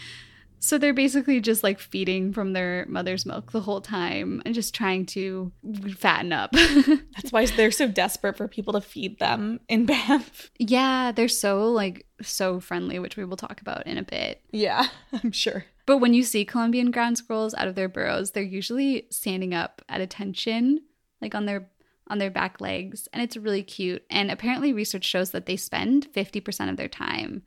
So 0.64 0.78
they're 0.78 0.94
basically 0.94 1.42
just 1.42 1.62
like 1.62 1.78
feeding 1.78 2.32
from 2.32 2.54
their 2.54 2.86
mother's 2.88 3.26
milk 3.26 3.52
the 3.52 3.60
whole 3.60 3.82
time 3.82 4.42
and 4.46 4.56
just 4.56 4.74
trying 4.74 5.06
to 5.08 5.52
fatten 5.98 6.32
up. 6.32 6.52
That's 6.54 7.34
why 7.34 7.48
they're 7.48 7.70
so 7.70 7.90
desperate 7.90 8.38
for 8.38 8.48
people 8.48 8.72
to 8.72 8.80
feed 8.80 9.20
them 9.20 9.60
in 9.68 9.86
Banff. 9.88 10.52
yeah, 10.58 11.12
they're 11.12 11.28
so 11.28 11.70
like 11.70 12.06
so 12.22 12.62
friendly, 12.62 12.98
which 12.98 13.18
we 13.18 13.26
will 13.26 13.36
talk 13.36 13.60
about 13.60 13.86
in 13.86 13.98
a 13.98 14.04
bit. 14.04 14.40
Yeah, 14.52 14.88
I'm 15.22 15.34
sure. 15.34 15.66
But 15.86 15.98
when 15.98 16.14
you 16.14 16.24
see 16.24 16.46
Columbian 16.46 16.92
ground 16.92 17.18
squirrels 17.18 17.54
out 17.56 17.68
of 17.68 17.76
their 17.76 17.90
burrows, 17.90 18.32
they're 18.32 18.42
usually 18.42 19.08
standing 19.10 19.54
up 19.54 19.82
at 19.90 20.00
attention, 20.00 20.80
like 21.22 21.36
on 21.36 21.46
their 21.46 21.70
on 22.08 22.20
their 22.20 22.32
back 22.32 22.62
legs, 22.62 23.10
and 23.12 23.22
it's 23.22 23.36
really 23.36 23.64
cute. 23.64 24.06
And 24.10 24.32
apparently 24.32 24.72
research 24.72 25.04
shows 25.04 25.32
that 25.32 25.46
they 25.46 25.58
spend 25.58 26.08
50% 26.14 26.70
of 26.70 26.78
their 26.78 26.88
time 26.88 27.44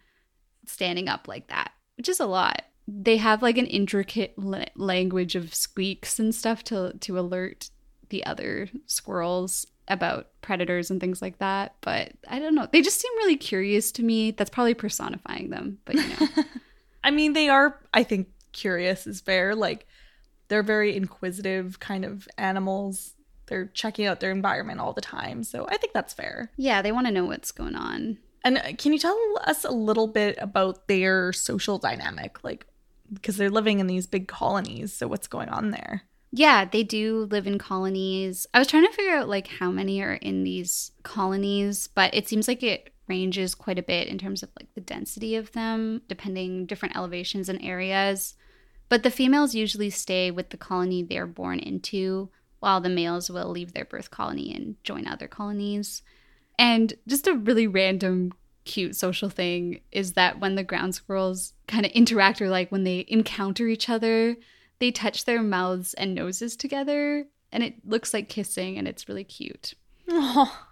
standing 0.66 1.08
up 1.08 1.26
like 1.26 1.46
that, 1.48 1.72
which 1.96 2.10
is 2.10 2.20
a 2.20 2.26
lot. 2.26 2.60
They 2.88 3.16
have 3.16 3.42
like 3.42 3.58
an 3.58 3.66
intricate 3.66 4.34
la- 4.36 4.64
language 4.76 5.34
of 5.34 5.54
squeaks 5.54 6.18
and 6.18 6.34
stuff 6.34 6.62
to 6.64 6.92
to 7.00 7.18
alert 7.18 7.70
the 8.08 8.24
other 8.24 8.68
squirrels 8.86 9.66
about 9.88 10.28
predators 10.40 10.90
and 10.90 11.00
things 11.00 11.22
like 11.22 11.38
that, 11.38 11.74
but 11.80 12.12
I 12.28 12.38
don't 12.38 12.54
know. 12.54 12.68
They 12.70 12.82
just 12.82 13.00
seem 13.00 13.12
really 13.18 13.36
curious 13.36 13.92
to 13.92 14.02
me. 14.02 14.32
That's 14.32 14.50
probably 14.50 14.74
personifying 14.74 15.50
them, 15.50 15.78
but 15.84 15.94
you 15.96 16.08
know. 16.08 16.44
I 17.04 17.10
mean, 17.12 17.34
they 17.34 17.48
are, 17.48 17.78
I 17.94 18.02
think, 18.02 18.28
curious 18.52 19.06
is 19.06 19.20
fair. 19.20 19.54
Like, 19.54 19.86
they're 20.48 20.64
very 20.64 20.96
inquisitive 20.96 21.78
kind 21.78 22.04
of 22.04 22.26
animals. 22.36 23.14
They're 23.46 23.66
checking 23.66 24.06
out 24.06 24.18
their 24.18 24.32
environment 24.32 24.80
all 24.80 24.92
the 24.92 25.00
time. 25.00 25.44
So 25.44 25.66
I 25.68 25.76
think 25.76 25.92
that's 25.92 26.12
fair. 26.14 26.50
yeah, 26.56 26.82
they 26.82 26.90
want 26.90 27.06
to 27.06 27.12
know 27.12 27.24
what's 27.24 27.52
going 27.52 27.76
on. 27.76 28.18
And 28.44 28.58
uh, 28.58 28.72
can 28.76 28.92
you 28.92 28.98
tell 28.98 29.16
us 29.44 29.64
a 29.64 29.70
little 29.70 30.08
bit 30.08 30.36
about 30.40 30.88
their 30.88 31.32
social 31.32 31.78
dynamic? 31.78 32.42
Like, 32.42 32.66
because 33.12 33.36
they're 33.36 33.50
living 33.50 33.78
in 33.78 33.86
these 33.86 34.06
big 34.06 34.28
colonies. 34.28 34.92
So 34.92 35.06
what's 35.06 35.26
going 35.26 35.48
on 35.48 35.70
there? 35.70 36.02
Yeah, 36.32 36.64
they 36.64 36.82
do 36.82 37.26
live 37.30 37.46
in 37.46 37.58
colonies. 37.58 38.46
I 38.52 38.58
was 38.58 38.68
trying 38.68 38.86
to 38.86 38.92
figure 38.92 39.14
out 39.14 39.28
like 39.28 39.46
how 39.46 39.70
many 39.70 40.02
are 40.02 40.14
in 40.14 40.44
these 40.44 40.92
colonies, 41.02 41.88
but 41.88 42.14
it 42.14 42.28
seems 42.28 42.48
like 42.48 42.62
it 42.62 42.92
ranges 43.08 43.54
quite 43.54 43.78
a 43.78 43.82
bit 43.82 44.08
in 44.08 44.18
terms 44.18 44.42
of 44.42 44.50
like 44.58 44.72
the 44.74 44.80
density 44.80 45.36
of 45.36 45.52
them, 45.52 46.02
depending 46.08 46.66
different 46.66 46.96
elevations 46.96 47.48
and 47.48 47.62
areas. 47.62 48.34
But 48.88 49.02
the 49.02 49.10
females 49.10 49.54
usually 49.54 49.90
stay 49.90 50.30
with 50.30 50.50
the 50.50 50.56
colony 50.56 51.02
they're 51.02 51.26
born 51.26 51.58
into, 51.58 52.30
while 52.60 52.80
the 52.80 52.88
males 52.88 53.30
will 53.30 53.48
leave 53.48 53.72
their 53.72 53.84
birth 53.84 54.10
colony 54.10 54.54
and 54.54 54.76
join 54.84 55.06
other 55.06 55.28
colonies. 55.28 56.02
And 56.58 56.94
just 57.06 57.26
a 57.26 57.34
really 57.34 57.66
random 57.66 58.32
cute 58.66 58.96
social 58.96 59.30
thing 59.30 59.80
is 59.92 60.12
that 60.12 60.40
when 60.40 60.54
the 60.54 60.64
ground 60.64 60.94
squirrels 60.94 61.54
kind 61.66 61.86
of 61.86 61.92
interact 61.92 62.42
or 62.42 62.50
like 62.50 62.70
when 62.70 62.84
they 62.84 63.06
encounter 63.08 63.66
each 63.66 63.88
other, 63.88 64.36
they 64.78 64.90
touch 64.90 65.24
their 65.24 65.42
mouths 65.42 65.94
and 65.94 66.14
noses 66.14 66.56
together 66.56 67.26
and 67.52 67.62
it 67.62 67.74
looks 67.86 68.12
like 68.12 68.28
kissing 68.28 68.76
and 68.76 68.86
it's 68.86 69.08
really 69.08 69.24
cute. 69.24 69.74
Oh, 70.08 70.66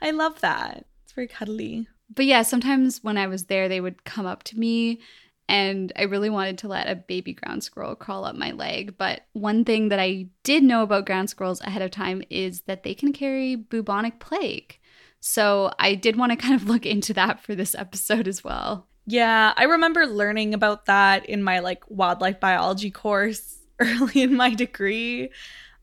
I 0.00 0.10
love 0.10 0.40
that. 0.40 0.86
It's 1.04 1.12
very 1.12 1.28
cuddly. 1.28 1.86
But 2.14 2.24
yeah, 2.24 2.42
sometimes 2.42 3.04
when 3.04 3.18
I 3.18 3.26
was 3.26 3.44
there, 3.44 3.68
they 3.68 3.80
would 3.80 4.04
come 4.04 4.26
up 4.26 4.42
to 4.44 4.58
me 4.58 5.00
and 5.48 5.92
I 5.96 6.02
really 6.02 6.30
wanted 6.30 6.58
to 6.58 6.68
let 6.68 6.88
a 6.88 6.94
baby 6.94 7.32
ground 7.32 7.64
squirrel 7.64 7.96
crawl 7.96 8.24
up 8.24 8.36
my 8.36 8.52
leg. 8.52 8.96
But 8.96 9.22
one 9.32 9.64
thing 9.64 9.88
that 9.88 9.98
I 9.98 10.26
did 10.44 10.62
know 10.62 10.82
about 10.82 11.06
ground 11.06 11.28
squirrels 11.30 11.60
ahead 11.60 11.82
of 11.82 11.90
time 11.90 12.22
is 12.30 12.62
that 12.62 12.82
they 12.82 12.94
can 12.94 13.12
carry 13.12 13.56
bubonic 13.56 14.20
plague. 14.20 14.78
So 15.20 15.70
I 15.78 15.94
did 15.94 16.16
want 16.16 16.32
to 16.32 16.36
kind 16.36 16.54
of 16.54 16.68
look 16.68 16.86
into 16.86 17.14
that 17.14 17.40
for 17.40 17.54
this 17.54 17.74
episode 17.74 18.26
as 18.26 18.42
well. 18.42 18.86
Yeah, 19.06 19.52
I 19.56 19.64
remember 19.64 20.06
learning 20.06 20.54
about 20.54 20.86
that 20.86 21.26
in 21.26 21.42
my 21.42 21.58
like 21.60 21.82
wildlife 21.88 22.40
biology 22.40 22.90
course 22.90 23.58
early 23.78 24.22
in 24.22 24.36
my 24.36 24.54
degree. 24.54 25.30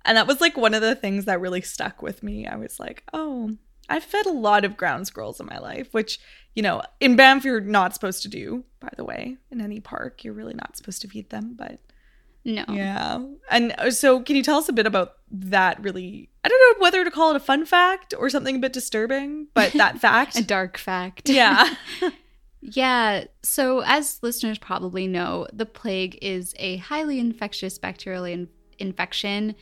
And 0.05 0.17
that 0.17 0.27
was 0.27 0.39
like 0.41 0.55
one 0.55 0.73
of 0.73 0.81
the 0.81 0.95
things 0.95 1.25
that 1.25 1.41
really 1.41 1.61
stuck 1.61 2.01
with 2.01 2.23
me. 2.23 2.47
I 2.47 2.55
was 2.55 2.79
like, 2.79 3.03
oh, 3.13 3.57
I've 3.89 4.03
fed 4.03 4.25
a 4.25 4.31
lot 4.31 4.65
of 4.65 4.77
ground 4.77 5.07
squirrels 5.07 5.39
in 5.39 5.45
my 5.45 5.59
life, 5.59 5.93
which, 5.93 6.19
you 6.55 6.63
know, 6.63 6.81
in 6.99 7.15
Banff, 7.15 7.43
you're 7.43 7.61
not 7.61 7.93
supposed 7.93 8.21
to 8.23 8.29
do, 8.29 8.63
by 8.79 8.89
the 8.95 9.03
way. 9.03 9.37
In 9.51 9.61
any 9.61 9.79
park, 9.79 10.23
you're 10.23 10.33
really 10.33 10.53
not 10.53 10.77
supposed 10.77 11.01
to 11.01 11.07
feed 11.07 11.29
them. 11.29 11.55
But 11.57 11.79
No. 12.47 12.63
yeah. 12.69 13.23
And 13.51 13.75
uh, 13.77 13.91
so, 13.91 14.21
can 14.21 14.37
you 14.37 14.41
tell 14.41 14.57
us 14.57 14.69
a 14.69 14.73
bit 14.73 14.87
about 14.87 15.15
that 15.29 15.81
really? 15.83 16.29
I 16.43 16.47
don't 16.47 16.59
know 16.59 16.81
whether 16.81 17.03
to 17.03 17.11
call 17.11 17.31
it 17.31 17.35
a 17.35 17.41
fun 17.41 17.65
fact 17.65 18.13
or 18.17 18.29
something 18.29 18.55
a 18.55 18.59
bit 18.59 18.71
disturbing, 18.73 19.47
but 19.53 19.73
that 19.73 19.99
fact. 20.01 20.39
A 20.39 20.43
dark 20.43 20.77
fact. 20.77 21.29
yeah. 21.29 21.75
Yeah, 22.59 23.25
so 23.43 23.81
as 23.85 24.19
listeners 24.23 24.57
probably 24.57 25.07
know, 25.07 25.47
the 25.53 25.65
plague 25.65 26.17
is 26.21 26.55
a 26.57 26.77
highly 26.77 27.19
infectious 27.19 27.77
bacterial 27.77 28.25
in- 28.25 28.49
infection 28.79 29.55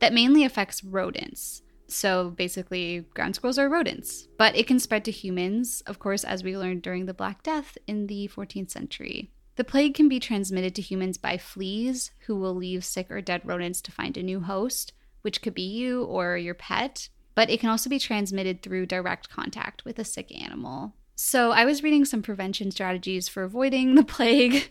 that 0.00 0.12
mainly 0.12 0.44
affects 0.44 0.84
rodents. 0.84 1.62
So 1.88 2.30
basically, 2.30 3.06
ground 3.14 3.34
squirrels 3.34 3.58
are 3.58 3.68
rodents, 3.68 4.28
but 4.36 4.54
it 4.56 4.66
can 4.66 4.78
spread 4.78 5.04
to 5.06 5.10
humans, 5.10 5.82
of 5.86 5.98
course, 5.98 6.22
as 6.22 6.44
we 6.44 6.56
learned 6.56 6.82
during 6.82 7.06
the 7.06 7.14
Black 7.14 7.42
Death 7.42 7.78
in 7.86 8.06
the 8.08 8.28
14th 8.28 8.70
century. 8.70 9.30
The 9.56 9.64
plague 9.64 9.94
can 9.94 10.08
be 10.08 10.18
transmitted 10.18 10.74
to 10.74 10.82
humans 10.82 11.16
by 11.16 11.38
fleas 11.38 12.10
who 12.26 12.36
will 12.36 12.54
leave 12.54 12.84
sick 12.84 13.10
or 13.10 13.20
dead 13.20 13.42
rodents 13.44 13.80
to 13.82 13.92
find 13.92 14.16
a 14.16 14.22
new 14.22 14.40
host, 14.40 14.92
which 15.22 15.42
could 15.42 15.54
be 15.54 15.62
you 15.62 16.04
or 16.04 16.36
your 16.36 16.54
pet, 16.54 17.08
but 17.34 17.50
it 17.50 17.60
can 17.60 17.70
also 17.70 17.88
be 17.88 17.98
transmitted 17.98 18.62
through 18.62 18.86
direct 18.86 19.30
contact 19.30 19.84
with 19.84 19.98
a 19.98 20.04
sick 20.04 20.34
animal. 20.36 20.94
So, 21.16 21.52
I 21.52 21.64
was 21.64 21.82
reading 21.84 22.04
some 22.04 22.22
prevention 22.22 22.72
strategies 22.72 23.28
for 23.28 23.44
avoiding 23.44 23.94
the 23.94 24.04
plague, 24.04 24.70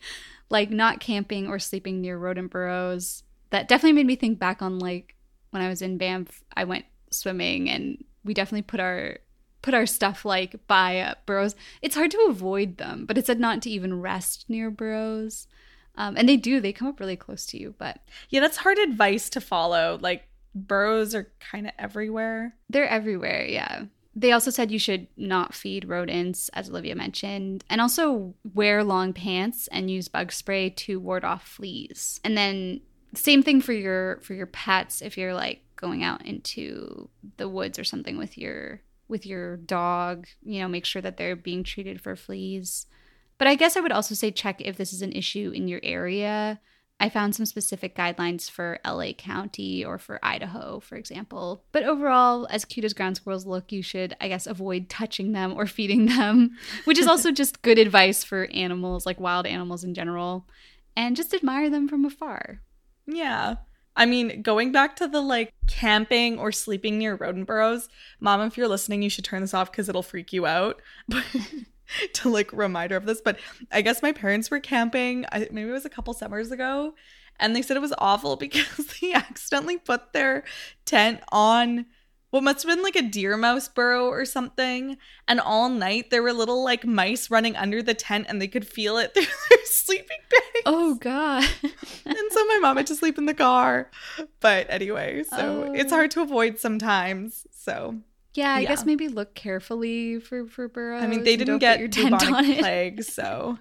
like 0.50 0.70
not 0.70 1.00
camping 1.00 1.48
or 1.48 1.60
sleeping 1.60 2.02
near 2.02 2.18
rodent 2.18 2.52
burrows. 2.52 3.24
That 3.52 3.70
definitely 3.70 3.94
made 3.94 4.08
me 4.08 4.16
think 4.18 4.40
back 4.40 4.62
on 4.62 4.80
like 4.80 5.16
when 5.52 5.62
I 5.62 5.70
was 5.70 5.82
in 5.82 5.98
Banff, 5.98 6.44
I 6.56 6.66
went 6.66 6.86
swimming 7.12 7.70
and 7.70 8.04
we 8.26 8.34
definitely 8.34 8.64
put 8.64 8.80
our 8.80 9.20
put 9.64 9.74
our 9.74 9.88
stuff 9.88 10.26
like 10.26 10.68
by 10.68 11.00
uh, 11.00 11.16
burrows. 11.26 11.56
It's 11.82 11.96
hard 11.96 12.12
to 12.12 12.28
avoid 12.30 12.78
them, 12.78 13.08
but 13.08 13.18
it 13.18 13.26
said 13.26 13.40
not 13.40 13.64
to 13.64 13.70
even 13.72 14.00
rest 14.00 14.46
near 14.48 14.70
burrows. 14.70 15.48
Um, 15.96 16.16
and 16.18 16.30
they 16.30 16.38
do, 16.38 16.60
they 16.60 16.74
come 16.74 16.88
up 16.88 17.00
really 17.00 17.16
close 17.16 17.46
to 17.48 17.58
you, 17.58 17.74
but 17.80 18.00
Yeah, 18.30 18.42
that's 18.42 18.58
hard 18.58 18.78
advice 18.78 19.30
to 19.32 19.42
follow. 19.42 19.98
Like 20.02 20.28
burrows 20.54 21.16
are 21.16 21.32
kind 21.40 21.66
of 21.66 21.74
everywhere. 21.80 22.56
They're 22.70 22.88
everywhere, 22.88 23.46
yeah. 23.46 23.86
They 24.16 24.32
also 24.32 24.52
said 24.52 24.70
you 24.70 24.80
should 24.80 25.08
not 25.18 25.56
feed 25.56 25.88
rodents, 25.88 26.50
as 26.50 26.70
Olivia 26.70 26.96
mentioned, 26.96 27.64
and 27.70 27.82
also 27.82 28.36
wear 28.54 28.84
long 28.84 29.14
pants 29.14 29.68
and 29.72 29.90
use 29.90 30.08
bug 30.08 30.32
spray 30.32 30.70
to 30.72 31.00
ward 31.00 31.24
off 31.24 31.48
fleas. 31.48 32.20
And 32.24 32.38
then 32.38 32.82
same 33.16 33.42
thing 33.42 33.62
for 33.62 33.74
your 33.74 34.20
for 34.22 34.34
your 34.34 34.46
pets 34.48 35.02
if 35.02 35.18
you're 35.18 35.34
like 35.34 35.62
going 35.76 36.04
out 36.04 36.26
into 36.26 37.10
the 37.38 37.50
woods 37.50 37.80
or 37.80 37.84
something 37.84 38.18
with 38.18 38.38
your 38.38 38.82
with 39.14 39.28
your 39.28 39.58
dog, 39.58 40.26
you 40.42 40.60
know, 40.60 40.68
make 40.68 40.86
sure 40.86 41.04
that 41.04 41.18
they're 41.18 41.36
being 41.36 41.64
treated 41.64 42.02
for 42.02 42.16
fleas. 42.16 42.88
But 43.38 43.48
I 43.48 43.54
guess 43.54 43.78
I 43.78 43.80
would 43.80 43.92
also 43.92 44.16
say 44.16 44.32
check 44.32 44.60
if 44.60 44.76
this 44.76 44.92
is 44.92 45.04
an 45.04 45.12
issue 45.12 45.52
in 45.54 45.68
your 45.68 45.80
area. 45.84 46.60
I 47.00 47.10
found 47.10 47.36
some 47.36 47.46
specific 47.46 47.96
guidelines 47.96 48.50
for 48.50 48.80
LA 48.84 49.14
County 49.14 49.86
or 49.86 50.00
for 50.00 50.20
Idaho, 50.24 50.80
for 50.80 50.96
example. 50.96 51.64
But 51.72 51.84
overall, 51.84 52.48
as 52.50 52.66
cute 52.66 52.86
as 52.86 52.94
ground 52.94 53.18
squirrels 53.18 53.46
look, 53.46 53.72
you 53.72 53.84
should, 53.84 54.16
I 54.20 54.30
guess, 54.30 54.48
avoid 54.48 54.90
touching 54.90 55.32
them 55.32 55.54
or 55.54 55.68
feeding 55.68 56.08
them, 56.08 56.58
which 56.86 56.98
is 56.98 57.08
also 57.08 57.32
just 57.42 57.62
good 57.62 57.78
advice 57.78 58.24
for 58.24 58.48
animals, 58.52 59.06
like 59.06 59.20
wild 59.20 59.46
animals 59.46 59.84
in 59.84 59.94
general, 59.94 60.48
and 60.96 61.16
just 61.16 61.36
admire 61.36 61.70
them 61.70 61.88
from 61.88 62.04
afar. 62.04 62.62
Yeah. 63.06 63.58
I 63.96 64.06
mean, 64.06 64.42
going 64.42 64.72
back 64.72 64.96
to 64.98 65.08
the 65.08 65.22
like 65.22 65.54
camping 65.68 66.40
or 66.40 66.52
sleeping 66.52 66.98
near 66.98 67.16
rodent 67.16 67.48
burrows, 67.48 67.90
mom, 68.20 68.42
if 68.42 68.58
you're 68.58 68.68
listening, 68.68 69.02
you 69.04 69.10
should 69.10 69.26
turn 69.26 69.42
this 69.42 69.54
off 69.54 69.72
because 69.72 69.88
it'll 69.90 70.04
freak 70.04 70.34
you 70.34 70.46
out. 70.46 70.82
But 71.08 71.26
to 72.14 72.30
like 72.30 72.52
reminder 72.54 72.96
of 72.96 73.06
this, 73.06 73.22
but 73.22 73.38
I 73.72 73.82
guess 73.82 74.02
my 74.02 74.14
parents 74.14 74.50
were 74.50 74.60
camping. 74.60 75.26
I, 75.32 75.48
maybe 75.52 75.70
it 75.70 75.74
was 75.74 75.86
a 75.86 75.90
couple 75.90 76.14
summers 76.14 76.52
ago, 76.52 76.96
and 77.40 77.56
they 77.56 77.62
said 77.62 77.78
it 77.78 77.82
was 77.82 77.94
awful 77.98 78.36
because 78.38 78.98
they 79.00 79.14
accidentally 79.14 79.78
put 79.78 80.14
their 80.14 80.44
tent 80.86 81.22
on 81.32 81.86
what 82.34 82.42
must 82.42 82.64
have 82.64 82.76
been 82.76 82.82
like 82.82 82.96
a 82.96 83.04
deer 83.04 83.38
mouse 83.38 83.68
burrow 83.68 84.08
or 84.08 84.26
something. 84.26 84.98
And 85.28 85.40
all 85.40 85.70
night 85.70 86.10
there 86.10 86.24
were 86.24 86.34
little 86.34 86.64
like 86.64 86.84
mice 86.84 87.30
running 87.30 87.56
under 87.56 87.84
the 87.84 87.94
tent 87.94 88.26
and 88.28 88.42
they 88.42 88.48
could 88.48 88.66
feel 88.66 88.98
it 88.98 89.14
through 89.14 89.26
their 89.52 89.60
sleeping 89.66 90.18
bags. 90.32 90.64
Oh 90.66 90.96
god. 90.96 91.44
and 91.64 92.18
so 92.32 92.46
my 92.46 92.58
mom 92.60 92.78
had 92.78 92.88
to 92.88 92.96
sleep 92.96 93.20
in 93.20 93.28
the 93.28 93.36
car. 93.36 93.92
But 94.40 94.66
anyway, 94.72 95.22
so 95.30 95.66
Oh. 95.68 95.74
it's 95.76 95.92
hard 95.92 96.10
to 96.12 96.24
avoid 96.24 96.58
sometimes. 96.58 97.46
So 97.52 98.00
Yeah, 98.34 98.56
I 98.56 98.62
Yeah. 98.62 98.70
guess 98.70 98.84
maybe 98.84 99.10
look 99.10 99.36
carefully 99.36 100.20
for 100.20 100.48
for 100.48 100.68
burrows. 100.68 101.04
I 101.04 101.06
mean, 101.06 101.24
they 101.24 101.36
didn't 101.38 101.60
get 101.60 101.78
your 101.78 101.88
tent 101.88 102.16
on 102.16 102.46
it. 102.46 102.58
plague, 102.58 103.04
so 103.20 103.60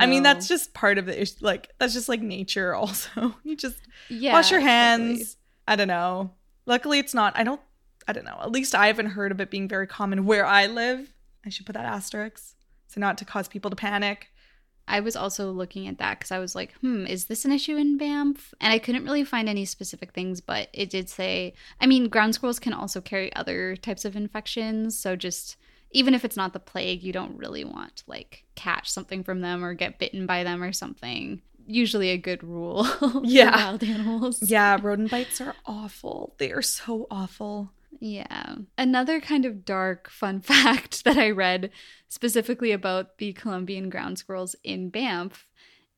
I 0.00 0.06
mean 0.06 0.24
that's 0.24 0.48
just 0.48 0.74
part 0.74 0.98
of 0.98 1.06
the 1.06 1.22
issue. 1.22 1.36
Like 1.40 1.70
that's 1.78 1.92
just 1.94 2.08
like 2.08 2.20
nature. 2.20 2.74
Also, 2.74 3.36
you 3.44 3.54
just 3.56 3.78
yeah. 4.08 4.32
wash 4.32 4.50
your 4.50 4.58
exactly. 4.58 5.06
hands. 5.14 5.36
I 5.68 5.76
don't 5.76 5.86
know. 5.86 6.32
Luckily, 6.66 6.98
it's 6.98 7.14
not. 7.14 7.36
I 7.36 7.44
don't. 7.44 7.60
I 8.08 8.12
don't 8.12 8.24
know. 8.24 8.38
At 8.40 8.50
least 8.50 8.74
I 8.74 8.86
haven't 8.86 9.06
heard 9.06 9.30
of 9.30 9.40
it 9.40 9.50
being 9.50 9.68
very 9.68 9.86
common 9.86 10.26
where 10.26 10.46
I 10.46 10.66
live. 10.66 11.12
I 11.44 11.48
should 11.48 11.66
put 11.66 11.74
that 11.74 11.84
asterisk, 11.84 12.54
so 12.88 13.00
not 13.00 13.18
to 13.18 13.24
cause 13.24 13.48
people 13.48 13.70
to 13.70 13.76
panic. 13.76 14.28
I 14.88 15.00
was 15.00 15.14
also 15.14 15.52
looking 15.52 15.86
at 15.86 15.98
that 15.98 16.18
because 16.18 16.32
I 16.32 16.40
was 16.40 16.56
like, 16.56 16.72
hmm, 16.80 17.06
is 17.06 17.26
this 17.26 17.44
an 17.44 17.52
issue 17.52 17.76
in 17.76 17.96
Banff? 17.96 18.52
And 18.60 18.72
I 18.72 18.80
couldn't 18.80 19.04
really 19.04 19.22
find 19.22 19.48
any 19.48 19.64
specific 19.64 20.12
things, 20.12 20.40
but 20.40 20.68
it 20.72 20.90
did 20.90 21.08
say, 21.08 21.54
I 21.80 21.86
mean, 21.86 22.08
ground 22.08 22.34
squirrels 22.34 22.58
can 22.58 22.72
also 22.72 23.00
carry 23.00 23.34
other 23.36 23.76
types 23.76 24.04
of 24.04 24.16
infections. 24.16 24.98
So 24.98 25.14
just 25.14 25.56
even 25.92 26.14
if 26.14 26.24
it's 26.24 26.36
not 26.36 26.52
the 26.52 26.60
plague, 26.60 27.02
you 27.02 27.12
don't 27.12 27.38
really 27.38 27.64
want 27.64 27.96
to 27.96 28.04
like 28.06 28.44
catch 28.56 28.90
something 28.90 29.22
from 29.22 29.40
them 29.40 29.64
or 29.64 29.74
get 29.74 29.98
bitten 29.98 30.26
by 30.26 30.42
them 30.42 30.62
or 30.62 30.72
something. 30.72 31.40
Usually 31.70 32.10
a 32.10 32.18
good 32.18 32.42
rule 32.42 32.86
Yeah. 33.24 33.50
wild 33.56 33.84
animals. 33.84 34.42
Yeah, 34.50 34.78
rodent 34.82 35.10
bites 35.10 35.40
are 35.40 35.54
awful. 35.66 36.34
They 36.38 36.50
are 36.52 36.62
so 36.62 37.06
awful. 37.10 37.72
Yeah. 38.00 38.56
Another 38.78 39.20
kind 39.20 39.44
of 39.44 39.64
dark 39.64 40.08
fun 40.10 40.40
fact 40.52 41.04
that 41.04 41.16
I 41.18 41.30
read 41.30 41.70
specifically 42.08 42.72
about 42.72 43.18
the 43.18 43.32
Columbian 43.32 43.88
ground 43.90 44.18
squirrels 44.18 44.56
in 44.64 44.90
Banff 44.90 45.46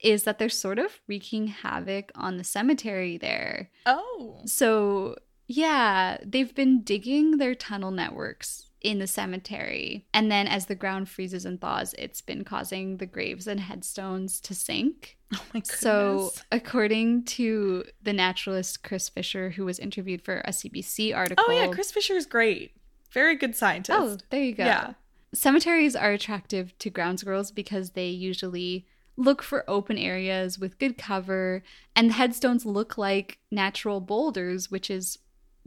is 0.00 0.24
that 0.24 0.38
they're 0.38 0.48
sort 0.48 0.78
of 0.80 1.00
wreaking 1.06 1.46
havoc 1.46 2.10
on 2.16 2.36
the 2.36 2.44
cemetery 2.44 3.16
there. 3.18 3.70
Oh, 3.86 4.40
So, 4.46 5.16
yeah, 5.46 6.18
they've 6.24 6.54
been 6.54 6.82
digging 6.82 7.36
their 7.38 7.54
tunnel 7.54 7.92
networks 7.92 8.68
in 8.82 8.98
the 8.98 9.06
cemetery. 9.06 10.06
And 10.12 10.30
then 10.30 10.46
as 10.46 10.66
the 10.66 10.74
ground 10.74 11.08
freezes 11.08 11.44
and 11.44 11.60
thaws, 11.60 11.94
it's 11.98 12.20
been 12.20 12.44
causing 12.44 12.96
the 12.96 13.06
graves 13.06 13.46
and 13.46 13.60
headstones 13.60 14.40
to 14.42 14.54
sink. 14.54 15.18
oh 15.34 15.42
my 15.54 15.60
goodness. 15.60 15.80
So, 15.80 16.32
according 16.50 17.24
to 17.24 17.84
the 18.02 18.12
naturalist 18.12 18.82
Chris 18.82 19.08
Fisher, 19.08 19.50
who 19.50 19.64
was 19.64 19.78
interviewed 19.78 20.22
for 20.22 20.38
a 20.40 20.50
CBC 20.50 21.16
article. 21.16 21.44
oh 21.48 21.52
yeah, 21.52 21.68
Chris 21.68 21.92
Fisher 21.92 22.14
is 22.14 22.26
great. 22.26 22.72
Very 23.10 23.36
good 23.36 23.54
scientist. 23.54 23.98
Oh, 23.98 24.16
there 24.30 24.42
you 24.42 24.54
go. 24.54 24.64
Yeah. 24.64 24.94
Cemeteries 25.34 25.96
are 25.96 26.12
attractive 26.12 26.76
to 26.78 26.90
ground 26.90 27.20
squirrels 27.20 27.50
because 27.50 27.90
they 27.90 28.08
usually 28.08 28.86
look 29.16 29.42
for 29.42 29.68
open 29.68 29.98
areas 29.98 30.58
with 30.58 30.78
good 30.78 30.98
cover, 30.98 31.62
and 31.94 32.10
the 32.10 32.14
headstones 32.14 32.64
look 32.64 32.96
like 32.96 33.38
natural 33.50 34.00
boulders, 34.00 34.70
which 34.70 34.90
is 34.90 35.18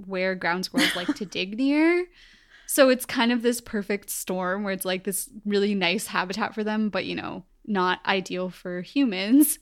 where 0.03 0.35
ground 0.35 0.65
squirrels 0.65 0.95
like 0.95 1.13
to 1.15 1.25
dig 1.25 1.57
near. 1.57 2.07
So 2.67 2.89
it's 2.89 3.05
kind 3.05 3.31
of 3.31 3.41
this 3.41 3.61
perfect 3.61 4.09
storm 4.09 4.63
where 4.63 4.73
it's 4.73 4.85
like 4.85 5.03
this 5.03 5.29
really 5.45 5.75
nice 5.75 6.07
habitat 6.07 6.53
for 6.53 6.63
them, 6.63 6.89
but 6.89 7.05
you 7.05 7.15
know, 7.15 7.45
not 7.65 7.99
ideal 8.05 8.49
for 8.49 8.81
humans. 8.81 9.59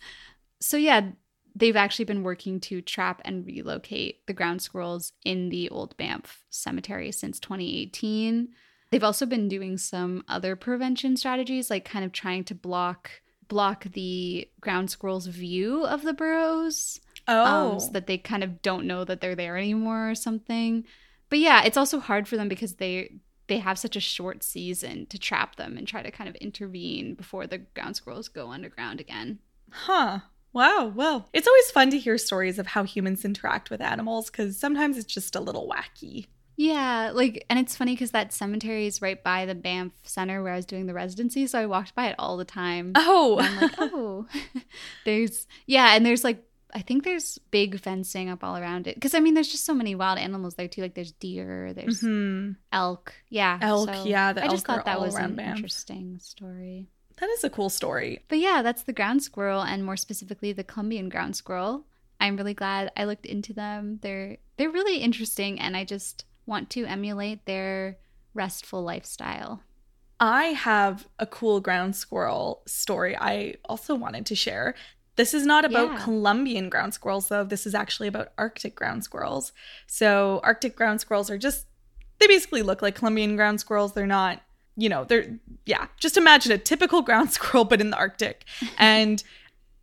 So 0.60 0.78
yeah, 0.78 1.10
they've 1.56 1.76
actually 1.76 2.06
been 2.06 2.24
working 2.24 2.60
to 2.62 2.82
trap 2.82 3.22
and 3.26 3.46
relocate 3.46 4.26
the 4.28 4.34
ground 4.34 4.62
squirrels 4.62 5.12
in 5.24 5.50
the 5.50 5.70
old 5.70 5.96
Banff 5.98 6.44
cemetery 6.50 7.12
since 7.12 7.40
2018. 7.40 8.50
They've 8.92 9.04
also 9.04 9.26
been 9.26 9.48
doing 9.48 9.78
some 9.78 10.24
other 10.28 10.56
prevention 10.56 11.18
strategies 11.18 11.70
like 11.70 11.86
kind 11.86 12.06
of 12.06 12.12
trying 12.12 12.44
to 12.46 12.56
block 12.56 13.12
block 13.50 13.84
the 13.92 14.48
ground 14.62 14.90
squirrels 14.90 15.28
view 15.28 15.86
of 15.86 16.04
the 16.04 16.14
burrows 16.14 17.00
Oh, 17.28 17.74
um, 17.74 17.80
so 17.80 17.92
that 17.92 18.08
they 18.08 18.18
kind 18.18 18.44
of 18.44 18.62
don't 18.62 18.86
know 18.86 19.04
that 19.06 19.22
they're 19.22 19.36
there 19.36 19.58
anymore 19.58 20.10
or 20.10 20.16
something. 20.16 20.86
But 21.34 21.40
yeah, 21.40 21.64
it's 21.64 21.78
also 21.78 22.00
hard 22.00 22.28
for 22.28 22.38
them 22.38 22.48
because 22.48 22.76
they 22.76 23.16
they 23.48 23.58
have 23.58 23.80
such 23.80 23.96
a 23.96 24.00
short 24.00 24.44
season 24.44 25.08
to 25.08 25.18
trap 25.18 25.56
them 25.56 25.80
and 25.80 25.88
try 25.88 26.04
to 26.04 26.12
kind 26.12 26.30
of 26.30 26.36
intervene 26.36 27.16
before 27.16 27.48
the 27.48 27.58
ground 27.58 27.96
squirrels 27.96 28.28
go 28.28 28.52
underground 28.52 29.00
again. 29.02 29.40
Huh. 29.72 30.20
Wow. 30.54 30.94
Well, 30.96 31.30
it's 31.34 31.48
always 31.48 31.72
fun 31.72 31.90
to 31.90 31.98
hear 31.98 32.20
stories 32.20 32.60
of 32.60 32.68
how 32.68 32.84
humans 32.84 33.26
interact 33.26 33.72
with 33.72 33.82
animals 33.82 34.30
because 34.30 34.60
sometimes 34.60 34.96
it's 34.96 35.12
just 35.12 35.36
a 35.36 35.40
little 35.40 35.68
wacky. 35.68 36.28
Yeah, 36.56 37.10
like, 37.12 37.44
and 37.50 37.58
it's 37.58 37.76
funny 37.76 37.96
because 37.96 38.12
that 38.12 38.32
cemetery 38.32 38.86
is 38.86 39.02
right 39.02 39.24
by 39.24 39.48
the 39.48 39.56
Banff 39.56 39.94
Center 40.04 40.44
where 40.44 40.54
I 40.54 40.58
was 40.58 40.68
doing 40.68 40.86
the 40.86 40.94
residency, 40.94 41.48
so 41.48 41.58
I 41.58 41.66
walked 41.66 41.96
by 41.96 42.10
it 42.10 42.16
all 42.20 42.38
the 42.38 42.46
time. 42.46 42.92
Oh, 42.94 43.40
And 43.40 43.48
I'm 43.48 43.60
like, 43.60 43.76
oh, 43.80 44.28
there's 45.06 45.48
yeah, 45.66 45.96
and 45.96 46.06
there's 46.06 46.24
like 46.24 46.44
I 46.76 46.82
think 46.82 47.04
there's 47.04 47.38
big 47.52 47.80
fencing 47.80 48.30
up 48.30 48.44
all 48.44 48.58
around 48.58 48.88
it 48.88 48.96
because 48.96 49.14
I 49.14 49.20
mean 49.20 49.34
there's 49.36 49.52
just 49.52 49.66
so 49.66 49.74
many 49.74 49.94
wild 49.96 50.18
animals 50.18 50.56
there 50.56 50.68
too. 50.68 50.82
Like 50.82 50.96
there's 50.96 51.12
deer, 51.12 51.72
there's 51.74 52.02
Mhm. 52.02 52.56
elk, 52.72 53.14
yeah, 53.30 53.60
Elk, 53.62 53.94
so 53.94 54.04
yeah, 54.06 54.34
I 54.36 54.48
just 54.48 54.66
thought 54.66 54.86
that 54.86 55.00
was 55.00 55.16
an 55.16 55.36
Banff. 55.36 55.58
interesting 55.58 56.18
story. 56.20 56.90
that 57.18 57.30
is 57.30 57.44
a 57.44 57.50
cool 57.50 57.70
story. 57.70 58.24
But 58.28 58.40
yeah, 58.40 58.62
that's 58.64 58.84
the 58.84 58.92
ground 58.94 59.22
squirrel, 59.24 59.62
and 59.62 59.86
more 59.86 59.96
specifically 59.96 60.52
the 60.52 60.64
Columbian 60.64 61.10
ground 61.10 61.36
squirrel. 61.36 61.86
I'm 62.20 62.36
really 62.38 62.56
glad 62.56 62.92
I 62.98 63.04
looked 63.06 63.28
into 63.28 63.54
them. 63.54 64.00
They're 64.02 64.38
they're 64.58 64.72
really 64.72 64.98
interesting, 64.98 65.60
and 65.60 65.78
I 65.78 65.86
just 65.86 66.26
want 66.48 66.70
to 66.72 66.86
emulate 66.86 67.46
their 67.46 67.98
restful 68.34 68.82
lifestyle. 68.84 69.62
I 70.20 70.46
have 70.48 71.08
a 71.20 71.26
cool 71.28 71.60
ground 71.60 71.96
squirrel 71.96 72.64
story 72.66 73.16
I 73.16 73.56
also 73.66 73.94
wanted 73.96 74.26
to 74.28 74.36
share. 74.36 74.74
This 75.16 75.34
is 75.34 75.46
not 75.46 75.66
about 75.66 75.92
Yeah. 75.92 76.04
Columbian 76.04 76.70
ground 76.70 76.94
squirrels, 76.94 77.28
though. 77.28 77.44
This 77.44 77.66
is 77.66 77.76
actually 77.76 78.08
about 78.08 78.32
Arctic 78.38 78.76
ground 78.76 79.04
squirrels. 79.04 79.52
So, 79.88 80.40
Arctic 80.44 80.76
ground 80.76 81.02
squirrels 81.02 81.30
are 81.30 81.38
just, 81.38 81.68
they 82.20 82.28
basically 82.28 82.62
look 82.62 82.82
like 82.82 82.96
Columbian 82.96 83.36
ground 83.36 83.60
squirrels. 83.60 83.94
They're 83.94 84.08
not, 84.08 84.42
you 84.76 84.90
know, 84.90 85.04
they're, 85.04 85.40
yeah, 85.66 85.88
just 85.98 86.18
imagine 86.18 86.52
a 86.52 86.58
typical 86.58 87.02
ground 87.08 87.32
squirrel, 87.32 87.66
but 87.66 87.82
in 87.82 87.92
the 87.92 87.98
Arctic. 87.98 88.46
and 88.78 89.24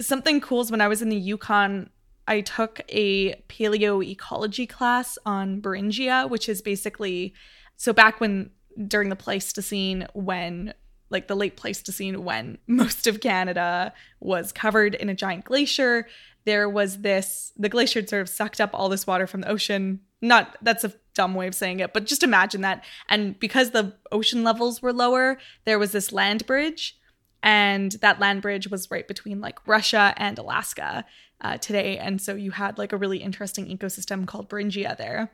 something 0.01 0.41
cool 0.41 0.63
is 0.63 0.71
when 0.71 0.81
I 0.81 0.89
was 0.89 1.03
in 1.03 1.11
the 1.11 1.17
Yukon, 1.17 1.91
I 2.27 2.41
took 2.41 2.81
a 2.89 3.35
paleoecology 3.49 4.67
class 4.67 5.19
on 5.27 5.61
Beringia, 5.61 6.29
which 6.29 6.49
is 6.49 6.63
basically 6.63 7.35
so 7.77 7.93
back 7.93 8.21
when 8.21 8.51
during 8.87 9.09
the 9.09 9.17
Pleistocene, 9.17 10.07
when 10.13 10.75
like 11.11 11.29
the 11.29 11.37
late 11.37 11.57
Pleistocene, 11.57 12.25
when 12.25 12.59
most 12.67 13.07
of 13.07 13.21
Canada 13.21 13.93
was 14.21 14.53
covered 14.53 14.95
in 14.95 15.09
a 15.09 15.15
giant 15.15 15.45
glacier, 15.45 16.07
there 16.45 16.69
was 16.69 16.99
this 16.99 17.53
the 17.57 17.69
glacier 17.69 18.01
had 18.01 18.09
sort 18.09 18.23
of 18.23 18.29
sucked 18.29 18.61
up 18.61 18.71
all 18.73 18.89
this 18.89 19.07
water 19.07 19.27
from 19.27 19.43
the 19.43 19.51
ocean. 19.51 20.01
Not 20.23 20.57
that's 20.63 20.85
a 20.85 20.95
dumb 21.15 21.35
way 21.35 21.47
of 21.47 21.55
saying 21.55 21.81
it, 21.81 21.93
but 21.93 22.07
just 22.07 22.23
imagine 22.23 22.63
that. 22.63 22.85
And 23.09 23.39
because 23.39 23.71
the 23.71 23.95
ocean 24.13 24.45
levels 24.45 24.81
were 24.81 24.93
lower, 24.93 25.39
there 25.65 25.79
was 25.79 25.93
this 25.93 26.13
land 26.13 26.47
bridge 26.47 26.99
and 27.43 27.93
that 28.01 28.21
land 28.21 28.43
bridge 28.43 28.69
was 28.69 28.91
right 28.91 29.07
between 29.07 29.41
like 29.41 29.67
Russia 29.67 30.15
and 30.17 30.39
Alaska 30.39 31.05
uh, 31.41 31.57
today. 31.57 31.99
And 31.99 32.21
so 32.21 32.35
you 32.35 32.51
had 32.51 32.79
like 32.79 32.93
a 32.93 32.97
really 32.97 33.19
interesting 33.19 33.67
ecosystem 33.67 34.27
called 34.27 34.49
Beringia 34.49 34.97
there. 34.97 35.33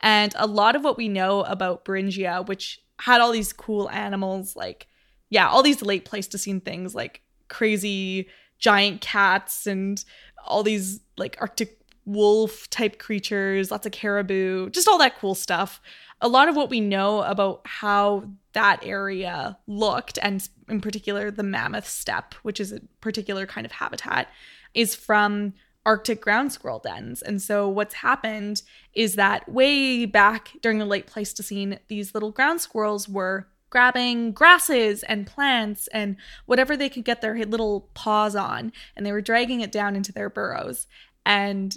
And 0.00 0.34
a 0.36 0.46
lot 0.46 0.74
of 0.74 0.82
what 0.82 0.96
we 0.96 1.08
know 1.08 1.42
about 1.42 1.84
Beringia, 1.84 2.46
which 2.46 2.80
had 3.00 3.20
all 3.20 3.32
these 3.32 3.52
cool 3.52 3.90
animals, 3.90 4.56
like, 4.56 4.88
yeah, 5.32 5.48
all 5.48 5.62
these 5.62 5.80
late 5.80 6.04
Pleistocene 6.04 6.60
things, 6.60 6.94
like 6.94 7.22
crazy 7.48 8.28
giant 8.58 9.00
cats 9.00 9.66
and 9.66 10.04
all 10.44 10.62
these 10.62 11.00
like 11.16 11.38
Arctic 11.40 11.80
wolf 12.04 12.68
type 12.68 12.98
creatures, 12.98 13.70
lots 13.70 13.86
of 13.86 13.92
caribou, 13.92 14.68
just 14.68 14.86
all 14.86 14.98
that 14.98 15.18
cool 15.18 15.34
stuff. 15.34 15.80
A 16.20 16.28
lot 16.28 16.50
of 16.50 16.54
what 16.54 16.68
we 16.68 16.80
know 16.80 17.22
about 17.22 17.62
how 17.64 18.28
that 18.52 18.84
area 18.84 19.56
looked, 19.66 20.18
and 20.20 20.46
in 20.68 20.82
particular 20.82 21.30
the 21.30 21.42
mammoth 21.42 21.88
steppe, 21.88 22.34
which 22.42 22.60
is 22.60 22.70
a 22.70 22.80
particular 23.00 23.46
kind 23.46 23.64
of 23.64 23.72
habitat, 23.72 24.28
is 24.74 24.94
from 24.94 25.54
Arctic 25.86 26.20
ground 26.20 26.52
squirrel 26.52 26.78
dens. 26.78 27.22
And 27.22 27.40
so 27.40 27.70
what's 27.70 27.94
happened 27.94 28.62
is 28.92 29.14
that 29.14 29.50
way 29.50 30.04
back 30.04 30.50
during 30.60 30.78
the 30.78 30.84
late 30.84 31.06
Pleistocene, 31.06 31.78
these 31.88 32.12
little 32.12 32.32
ground 32.32 32.60
squirrels 32.60 33.08
were 33.08 33.48
grabbing 33.72 34.32
grasses 34.32 35.02
and 35.04 35.26
plants 35.26 35.88
and 35.94 36.14
whatever 36.44 36.76
they 36.76 36.90
could 36.90 37.06
get 37.06 37.22
their 37.22 37.34
little 37.46 37.88
paws 37.94 38.36
on, 38.36 38.70
and 38.94 39.06
they 39.06 39.12
were 39.12 39.22
dragging 39.22 39.62
it 39.62 39.72
down 39.72 39.96
into 39.96 40.12
their 40.12 40.28
burrows. 40.28 40.86
And 41.24 41.74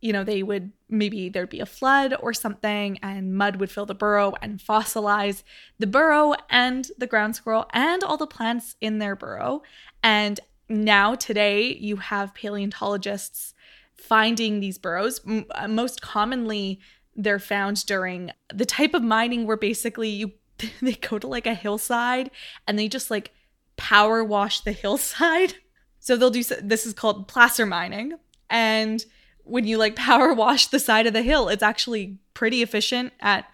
you 0.00 0.12
know, 0.12 0.24
they 0.24 0.42
would 0.42 0.72
maybe 0.88 1.28
there'd 1.28 1.48
be 1.48 1.60
a 1.60 1.66
flood 1.66 2.14
or 2.20 2.32
something, 2.32 2.96
and 3.02 3.34
mud 3.34 3.56
would 3.56 3.72
fill 3.72 3.86
the 3.86 3.94
burrow 3.94 4.34
and 4.40 4.60
fossilize 4.60 5.42
the 5.80 5.86
burrow 5.86 6.34
and 6.48 6.90
the 6.96 7.08
ground 7.08 7.34
squirrel 7.34 7.66
and 7.72 8.04
all 8.04 8.16
the 8.16 8.26
plants 8.26 8.76
in 8.80 8.98
their 8.98 9.16
burrow. 9.16 9.62
And 10.02 10.38
now, 10.68 11.16
today, 11.16 11.74
you 11.74 11.96
have 11.96 12.34
paleontologists 12.34 13.54
finding 13.96 14.60
these 14.60 14.78
burrows. 14.78 15.20
Uh, 15.26 15.68
most 15.68 16.02
commonly, 16.02 16.80
they're 17.14 17.38
found 17.38 17.84
during 17.86 18.30
the 18.52 18.66
type 18.66 18.94
of 18.94 19.02
mining 19.02 19.46
where 19.46 19.56
basically 19.56 20.08
you 20.08 20.32
they 20.82 20.94
go 20.94 21.18
to 21.18 21.26
like 21.26 21.46
a 21.46 21.54
hillside 21.54 22.30
and 22.66 22.78
they 22.78 22.88
just 22.88 23.10
like 23.10 23.32
power 23.76 24.22
wash 24.22 24.60
the 24.60 24.72
hillside. 24.72 25.54
So 26.04 26.16
they'll 26.16 26.30
do 26.30 26.42
this 26.42 26.84
is 26.84 26.94
called 26.94 27.28
placer 27.28 27.64
mining 27.64 28.14
and 28.50 29.06
when 29.44 29.66
you 29.66 29.78
like 29.78 29.96
power 30.10 30.32
wash 30.32 30.68
the 30.68 30.78
side 30.78 31.06
of 31.06 31.12
the 31.12 31.22
hill, 31.22 31.48
it's 31.48 31.62
actually 31.62 32.18
pretty 32.34 32.62
efficient 32.62 33.12
at 33.20 33.46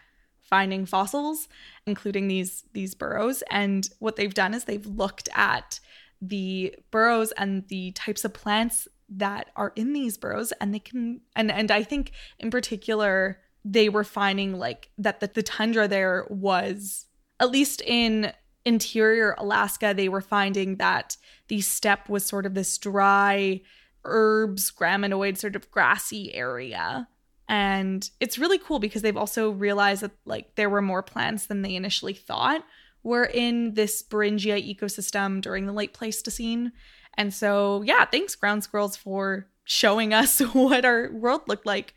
finding 0.43 0.87
fossils, 0.87 1.49
including 1.87 2.29
these 2.29 2.65
these 2.73 2.95
burrows. 2.95 3.43
And 3.51 3.89
what 3.99 4.17
they've 4.17 4.35
done 4.35 4.55
is 4.55 4.65
they've 4.65 4.87
looked 4.87 5.29
at 5.35 5.81
the 6.21 6.75
burrows 6.91 7.33
and 7.33 7.67
the 7.69 7.93
types 7.93 8.25
of 8.25 8.35
plants 8.35 8.89
that 9.11 9.51
are 9.57 9.73
in 9.77 9.93
these 9.93 10.19
burrows 10.19 10.53
and 10.61 10.75
they 10.75 10.81
can 10.81 11.21
and 11.35 11.51
and 11.51 11.71
I 11.71 11.83
think 11.83 12.13
in 12.39 12.51
particular 12.51 13.41
they 13.71 13.89
were 13.89 14.05
finding 14.05 14.59
like 14.59 14.91
that 14.99 15.21
the, 15.21 15.27
the 15.27 15.43
tundra 15.43 15.87
there 15.87 16.27
was 16.31 17.07
at 17.41 17.51
least 17.51 17.83
in 17.83 18.33
interior 18.65 19.35
Alaska 19.39 19.93
they 19.95 20.09
were 20.09 20.21
finding 20.21 20.77
that 20.77 21.17
the 21.49 21.61
steppe 21.61 22.09
was 22.09 22.25
sort 22.25 22.47
of 22.47 22.55
this 22.55 22.77
dry 22.79 23.61
herbs, 24.05 24.71
graminoid, 24.71 25.37
sort 25.37 25.57
of 25.57 25.71
grassy 25.71 26.35
area. 26.35 27.09
And 27.49 28.09
it's 28.21 28.39
really 28.39 28.59
cool 28.59 28.79
because 28.79 29.03
they've 29.03 29.17
also 29.17 29.51
realized 29.51 30.03
that 30.03 30.13
like 30.25 30.55
there 30.55 30.71
were 30.71 30.83
more 30.83 31.03
plants 31.03 31.47
than 31.47 31.63
they 31.63 31.75
initially 31.75 32.15
thought 32.15 32.65
were 33.03 33.25
in 33.25 33.75
this 33.75 34.03
Beringia 34.03 34.77
ecosystem 34.77 35.41
during 35.41 35.67
the 35.67 35.73
late 35.73 35.95
Pleistocene. 35.95 36.73
And 37.17 37.33
so, 37.33 37.83
yeah, 37.83 38.05
thanks 38.05 38.35
ground 38.35 38.65
squirrels 38.65 38.97
for 38.97 39.49
showing 39.65 40.13
us 40.13 40.41
what 40.53 40.85
our 40.85 41.11
world 41.13 41.43
looked 41.47 41.67
like 41.67 41.95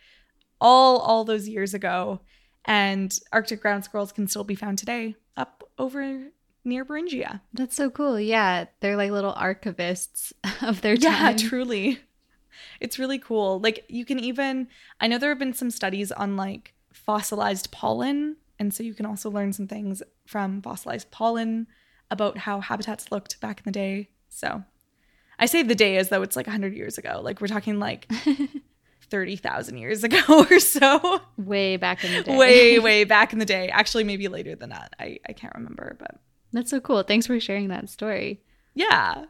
all 0.61 0.99
all 0.99 1.25
those 1.25 1.49
years 1.49 1.73
ago. 1.73 2.21
And 2.63 3.17
Arctic 3.33 3.61
ground 3.61 3.83
squirrels 3.83 4.11
can 4.11 4.27
still 4.27 4.43
be 4.43 4.55
found 4.55 4.77
today 4.77 5.15
up 5.35 5.63
over 5.79 6.27
near 6.63 6.85
Beringia. 6.85 7.41
That's 7.53 7.75
so 7.75 7.89
cool. 7.89 8.19
Yeah, 8.19 8.65
they're 8.79 8.95
like 8.95 9.11
little 9.11 9.33
archivists 9.33 10.31
of 10.61 10.81
their 10.81 10.95
time. 10.95 11.37
Yeah, 11.37 11.49
truly. 11.49 11.99
It's 12.79 12.99
really 12.99 13.19
cool. 13.19 13.59
Like 13.59 13.85
you 13.89 14.05
can 14.05 14.19
even 14.19 14.67
I 14.99 15.07
know 15.07 15.17
there 15.17 15.29
have 15.29 15.39
been 15.39 15.53
some 15.53 15.71
studies 15.71 16.11
on 16.11 16.37
like 16.37 16.73
fossilized 16.93 17.71
pollen, 17.71 18.37
and 18.59 18.73
so 18.73 18.83
you 18.83 18.93
can 18.93 19.05
also 19.05 19.29
learn 19.29 19.53
some 19.53 19.67
things 19.67 20.03
from 20.27 20.61
fossilized 20.61 21.09
pollen 21.11 21.67
about 22.11 22.37
how 22.37 22.59
habitats 22.59 23.11
looked 23.11 23.39
back 23.39 23.59
in 23.59 23.63
the 23.65 23.71
day. 23.71 24.09
So, 24.29 24.63
I 25.39 25.45
say 25.45 25.63
the 25.63 25.75
day 25.75 25.97
as 25.97 26.09
though 26.09 26.21
it's 26.21 26.35
like 26.35 26.45
100 26.45 26.75
years 26.75 26.97
ago. 26.97 27.21
Like 27.23 27.41
we're 27.41 27.47
talking 27.47 27.79
like 27.79 28.11
30,000 29.11 29.77
years 29.77 30.03
ago 30.03 30.19
or 30.49 30.59
so. 30.59 31.21
Way 31.37 31.77
back 31.77 32.03
in 32.03 32.13
the 32.13 32.23
day. 32.23 32.37
way, 32.37 32.79
way 32.79 33.03
back 33.03 33.33
in 33.33 33.39
the 33.39 33.45
day. 33.45 33.69
Actually, 33.69 34.05
maybe 34.05 34.27
later 34.27 34.55
than 34.55 34.69
that. 34.69 34.95
I, 34.99 35.19
I 35.27 35.33
can't 35.33 35.53
remember, 35.53 35.95
but 35.99 36.15
that's 36.53 36.71
so 36.71 36.79
cool. 36.79 37.03
Thanks 37.03 37.27
for 37.27 37.39
sharing 37.39 37.67
that 37.67 37.89
story. 37.89 38.41
Yeah. 38.73 39.25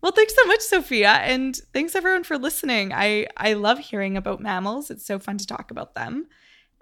Well, 0.00 0.12
thanks 0.12 0.34
so 0.34 0.44
much, 0.46 0.60
Sofia, 0.60 1.10
and 1.10 1.56
thanks 1.72 1.94
everyone 1.96 2.22
for 2.22 2.38
listening. 2.38 2.92
I 2.92 3.26
I 3.36 3.54
love 3.54 3.78
hearing 3.78 4.16
about 4.16 4.40
mammals. 4.40 4.90
It's 4.90 5.04
so 5.04 5.18
fun 5.18 5.38
to 5.38 5.46
talk 5.46 5.70
about 5.70 5.94
them. 5.94 6.26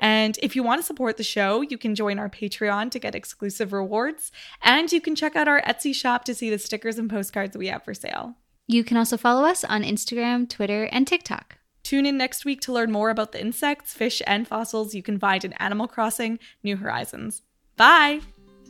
And 0.02 0.38
if 0.42 0.54
you 0.54 0.62
want 0.62 0.80
to 0.80 0.86
support 0.86 1.16
the 1.16 1.24
show, 1.24 1.62
you 1.62 1.78
can 1.78 1.94
join 1.94 2.18
our 2.18 2.28
Patreon 2.28 2.90
to 2.90 2.98
get 2.98 3.14
exclusive 3.14 3.72
rewards, 3.72 4.30
and 4.62 4.92
you 4.92 5.00
can 5.00 5.16
check 5.16 5.34
out 5.34 5.48
our 5.48 5.62
Etsy 5.62 5.94
shop 5.94 6.24
to 6.24 6.34
see 6.34 6.50
the 6.50 6.58
stickers 6.58 6.98
and 6.98 7.08
postcards 7.08 7.56
we 7.56 7.68
have 7.68 7.84
for 7.84 7.94
sale. 7.94 8.34
You 8.66 8.84
can 8.84 8.96
also 8.96 9.16
follow 9.16 9.46
us 9.46 9.64
on 9.64 9.82
Instagram, 9.82 10.48
Twitter, 10.48 10.84
and 10.84 11.06
TikTok. 11.06 11.58
Tune 11.86 12.04
in 12.04 12.16
next 12.16 12.44
week 12.44 12.60
to 12.62 12.72
learn 12.72 12.90
more 12.90 13.10
about 13.10 13.30
the 13.30 13.40
insects, 13.40 13.94
fish, 13.94 14.20
and 14.26 14.48
fossils 14.48 14.92
you 14.92 15.04
can 15.04 15.20
find 15.20 15.44
in 15.44 15.52
Animal 15.52 15.86
Crossing 15.86 16.40
New 16.64 16.76
Horizons. 16.76 17.42
Bye! 17.76 18.22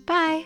Bye. 0.05 0.45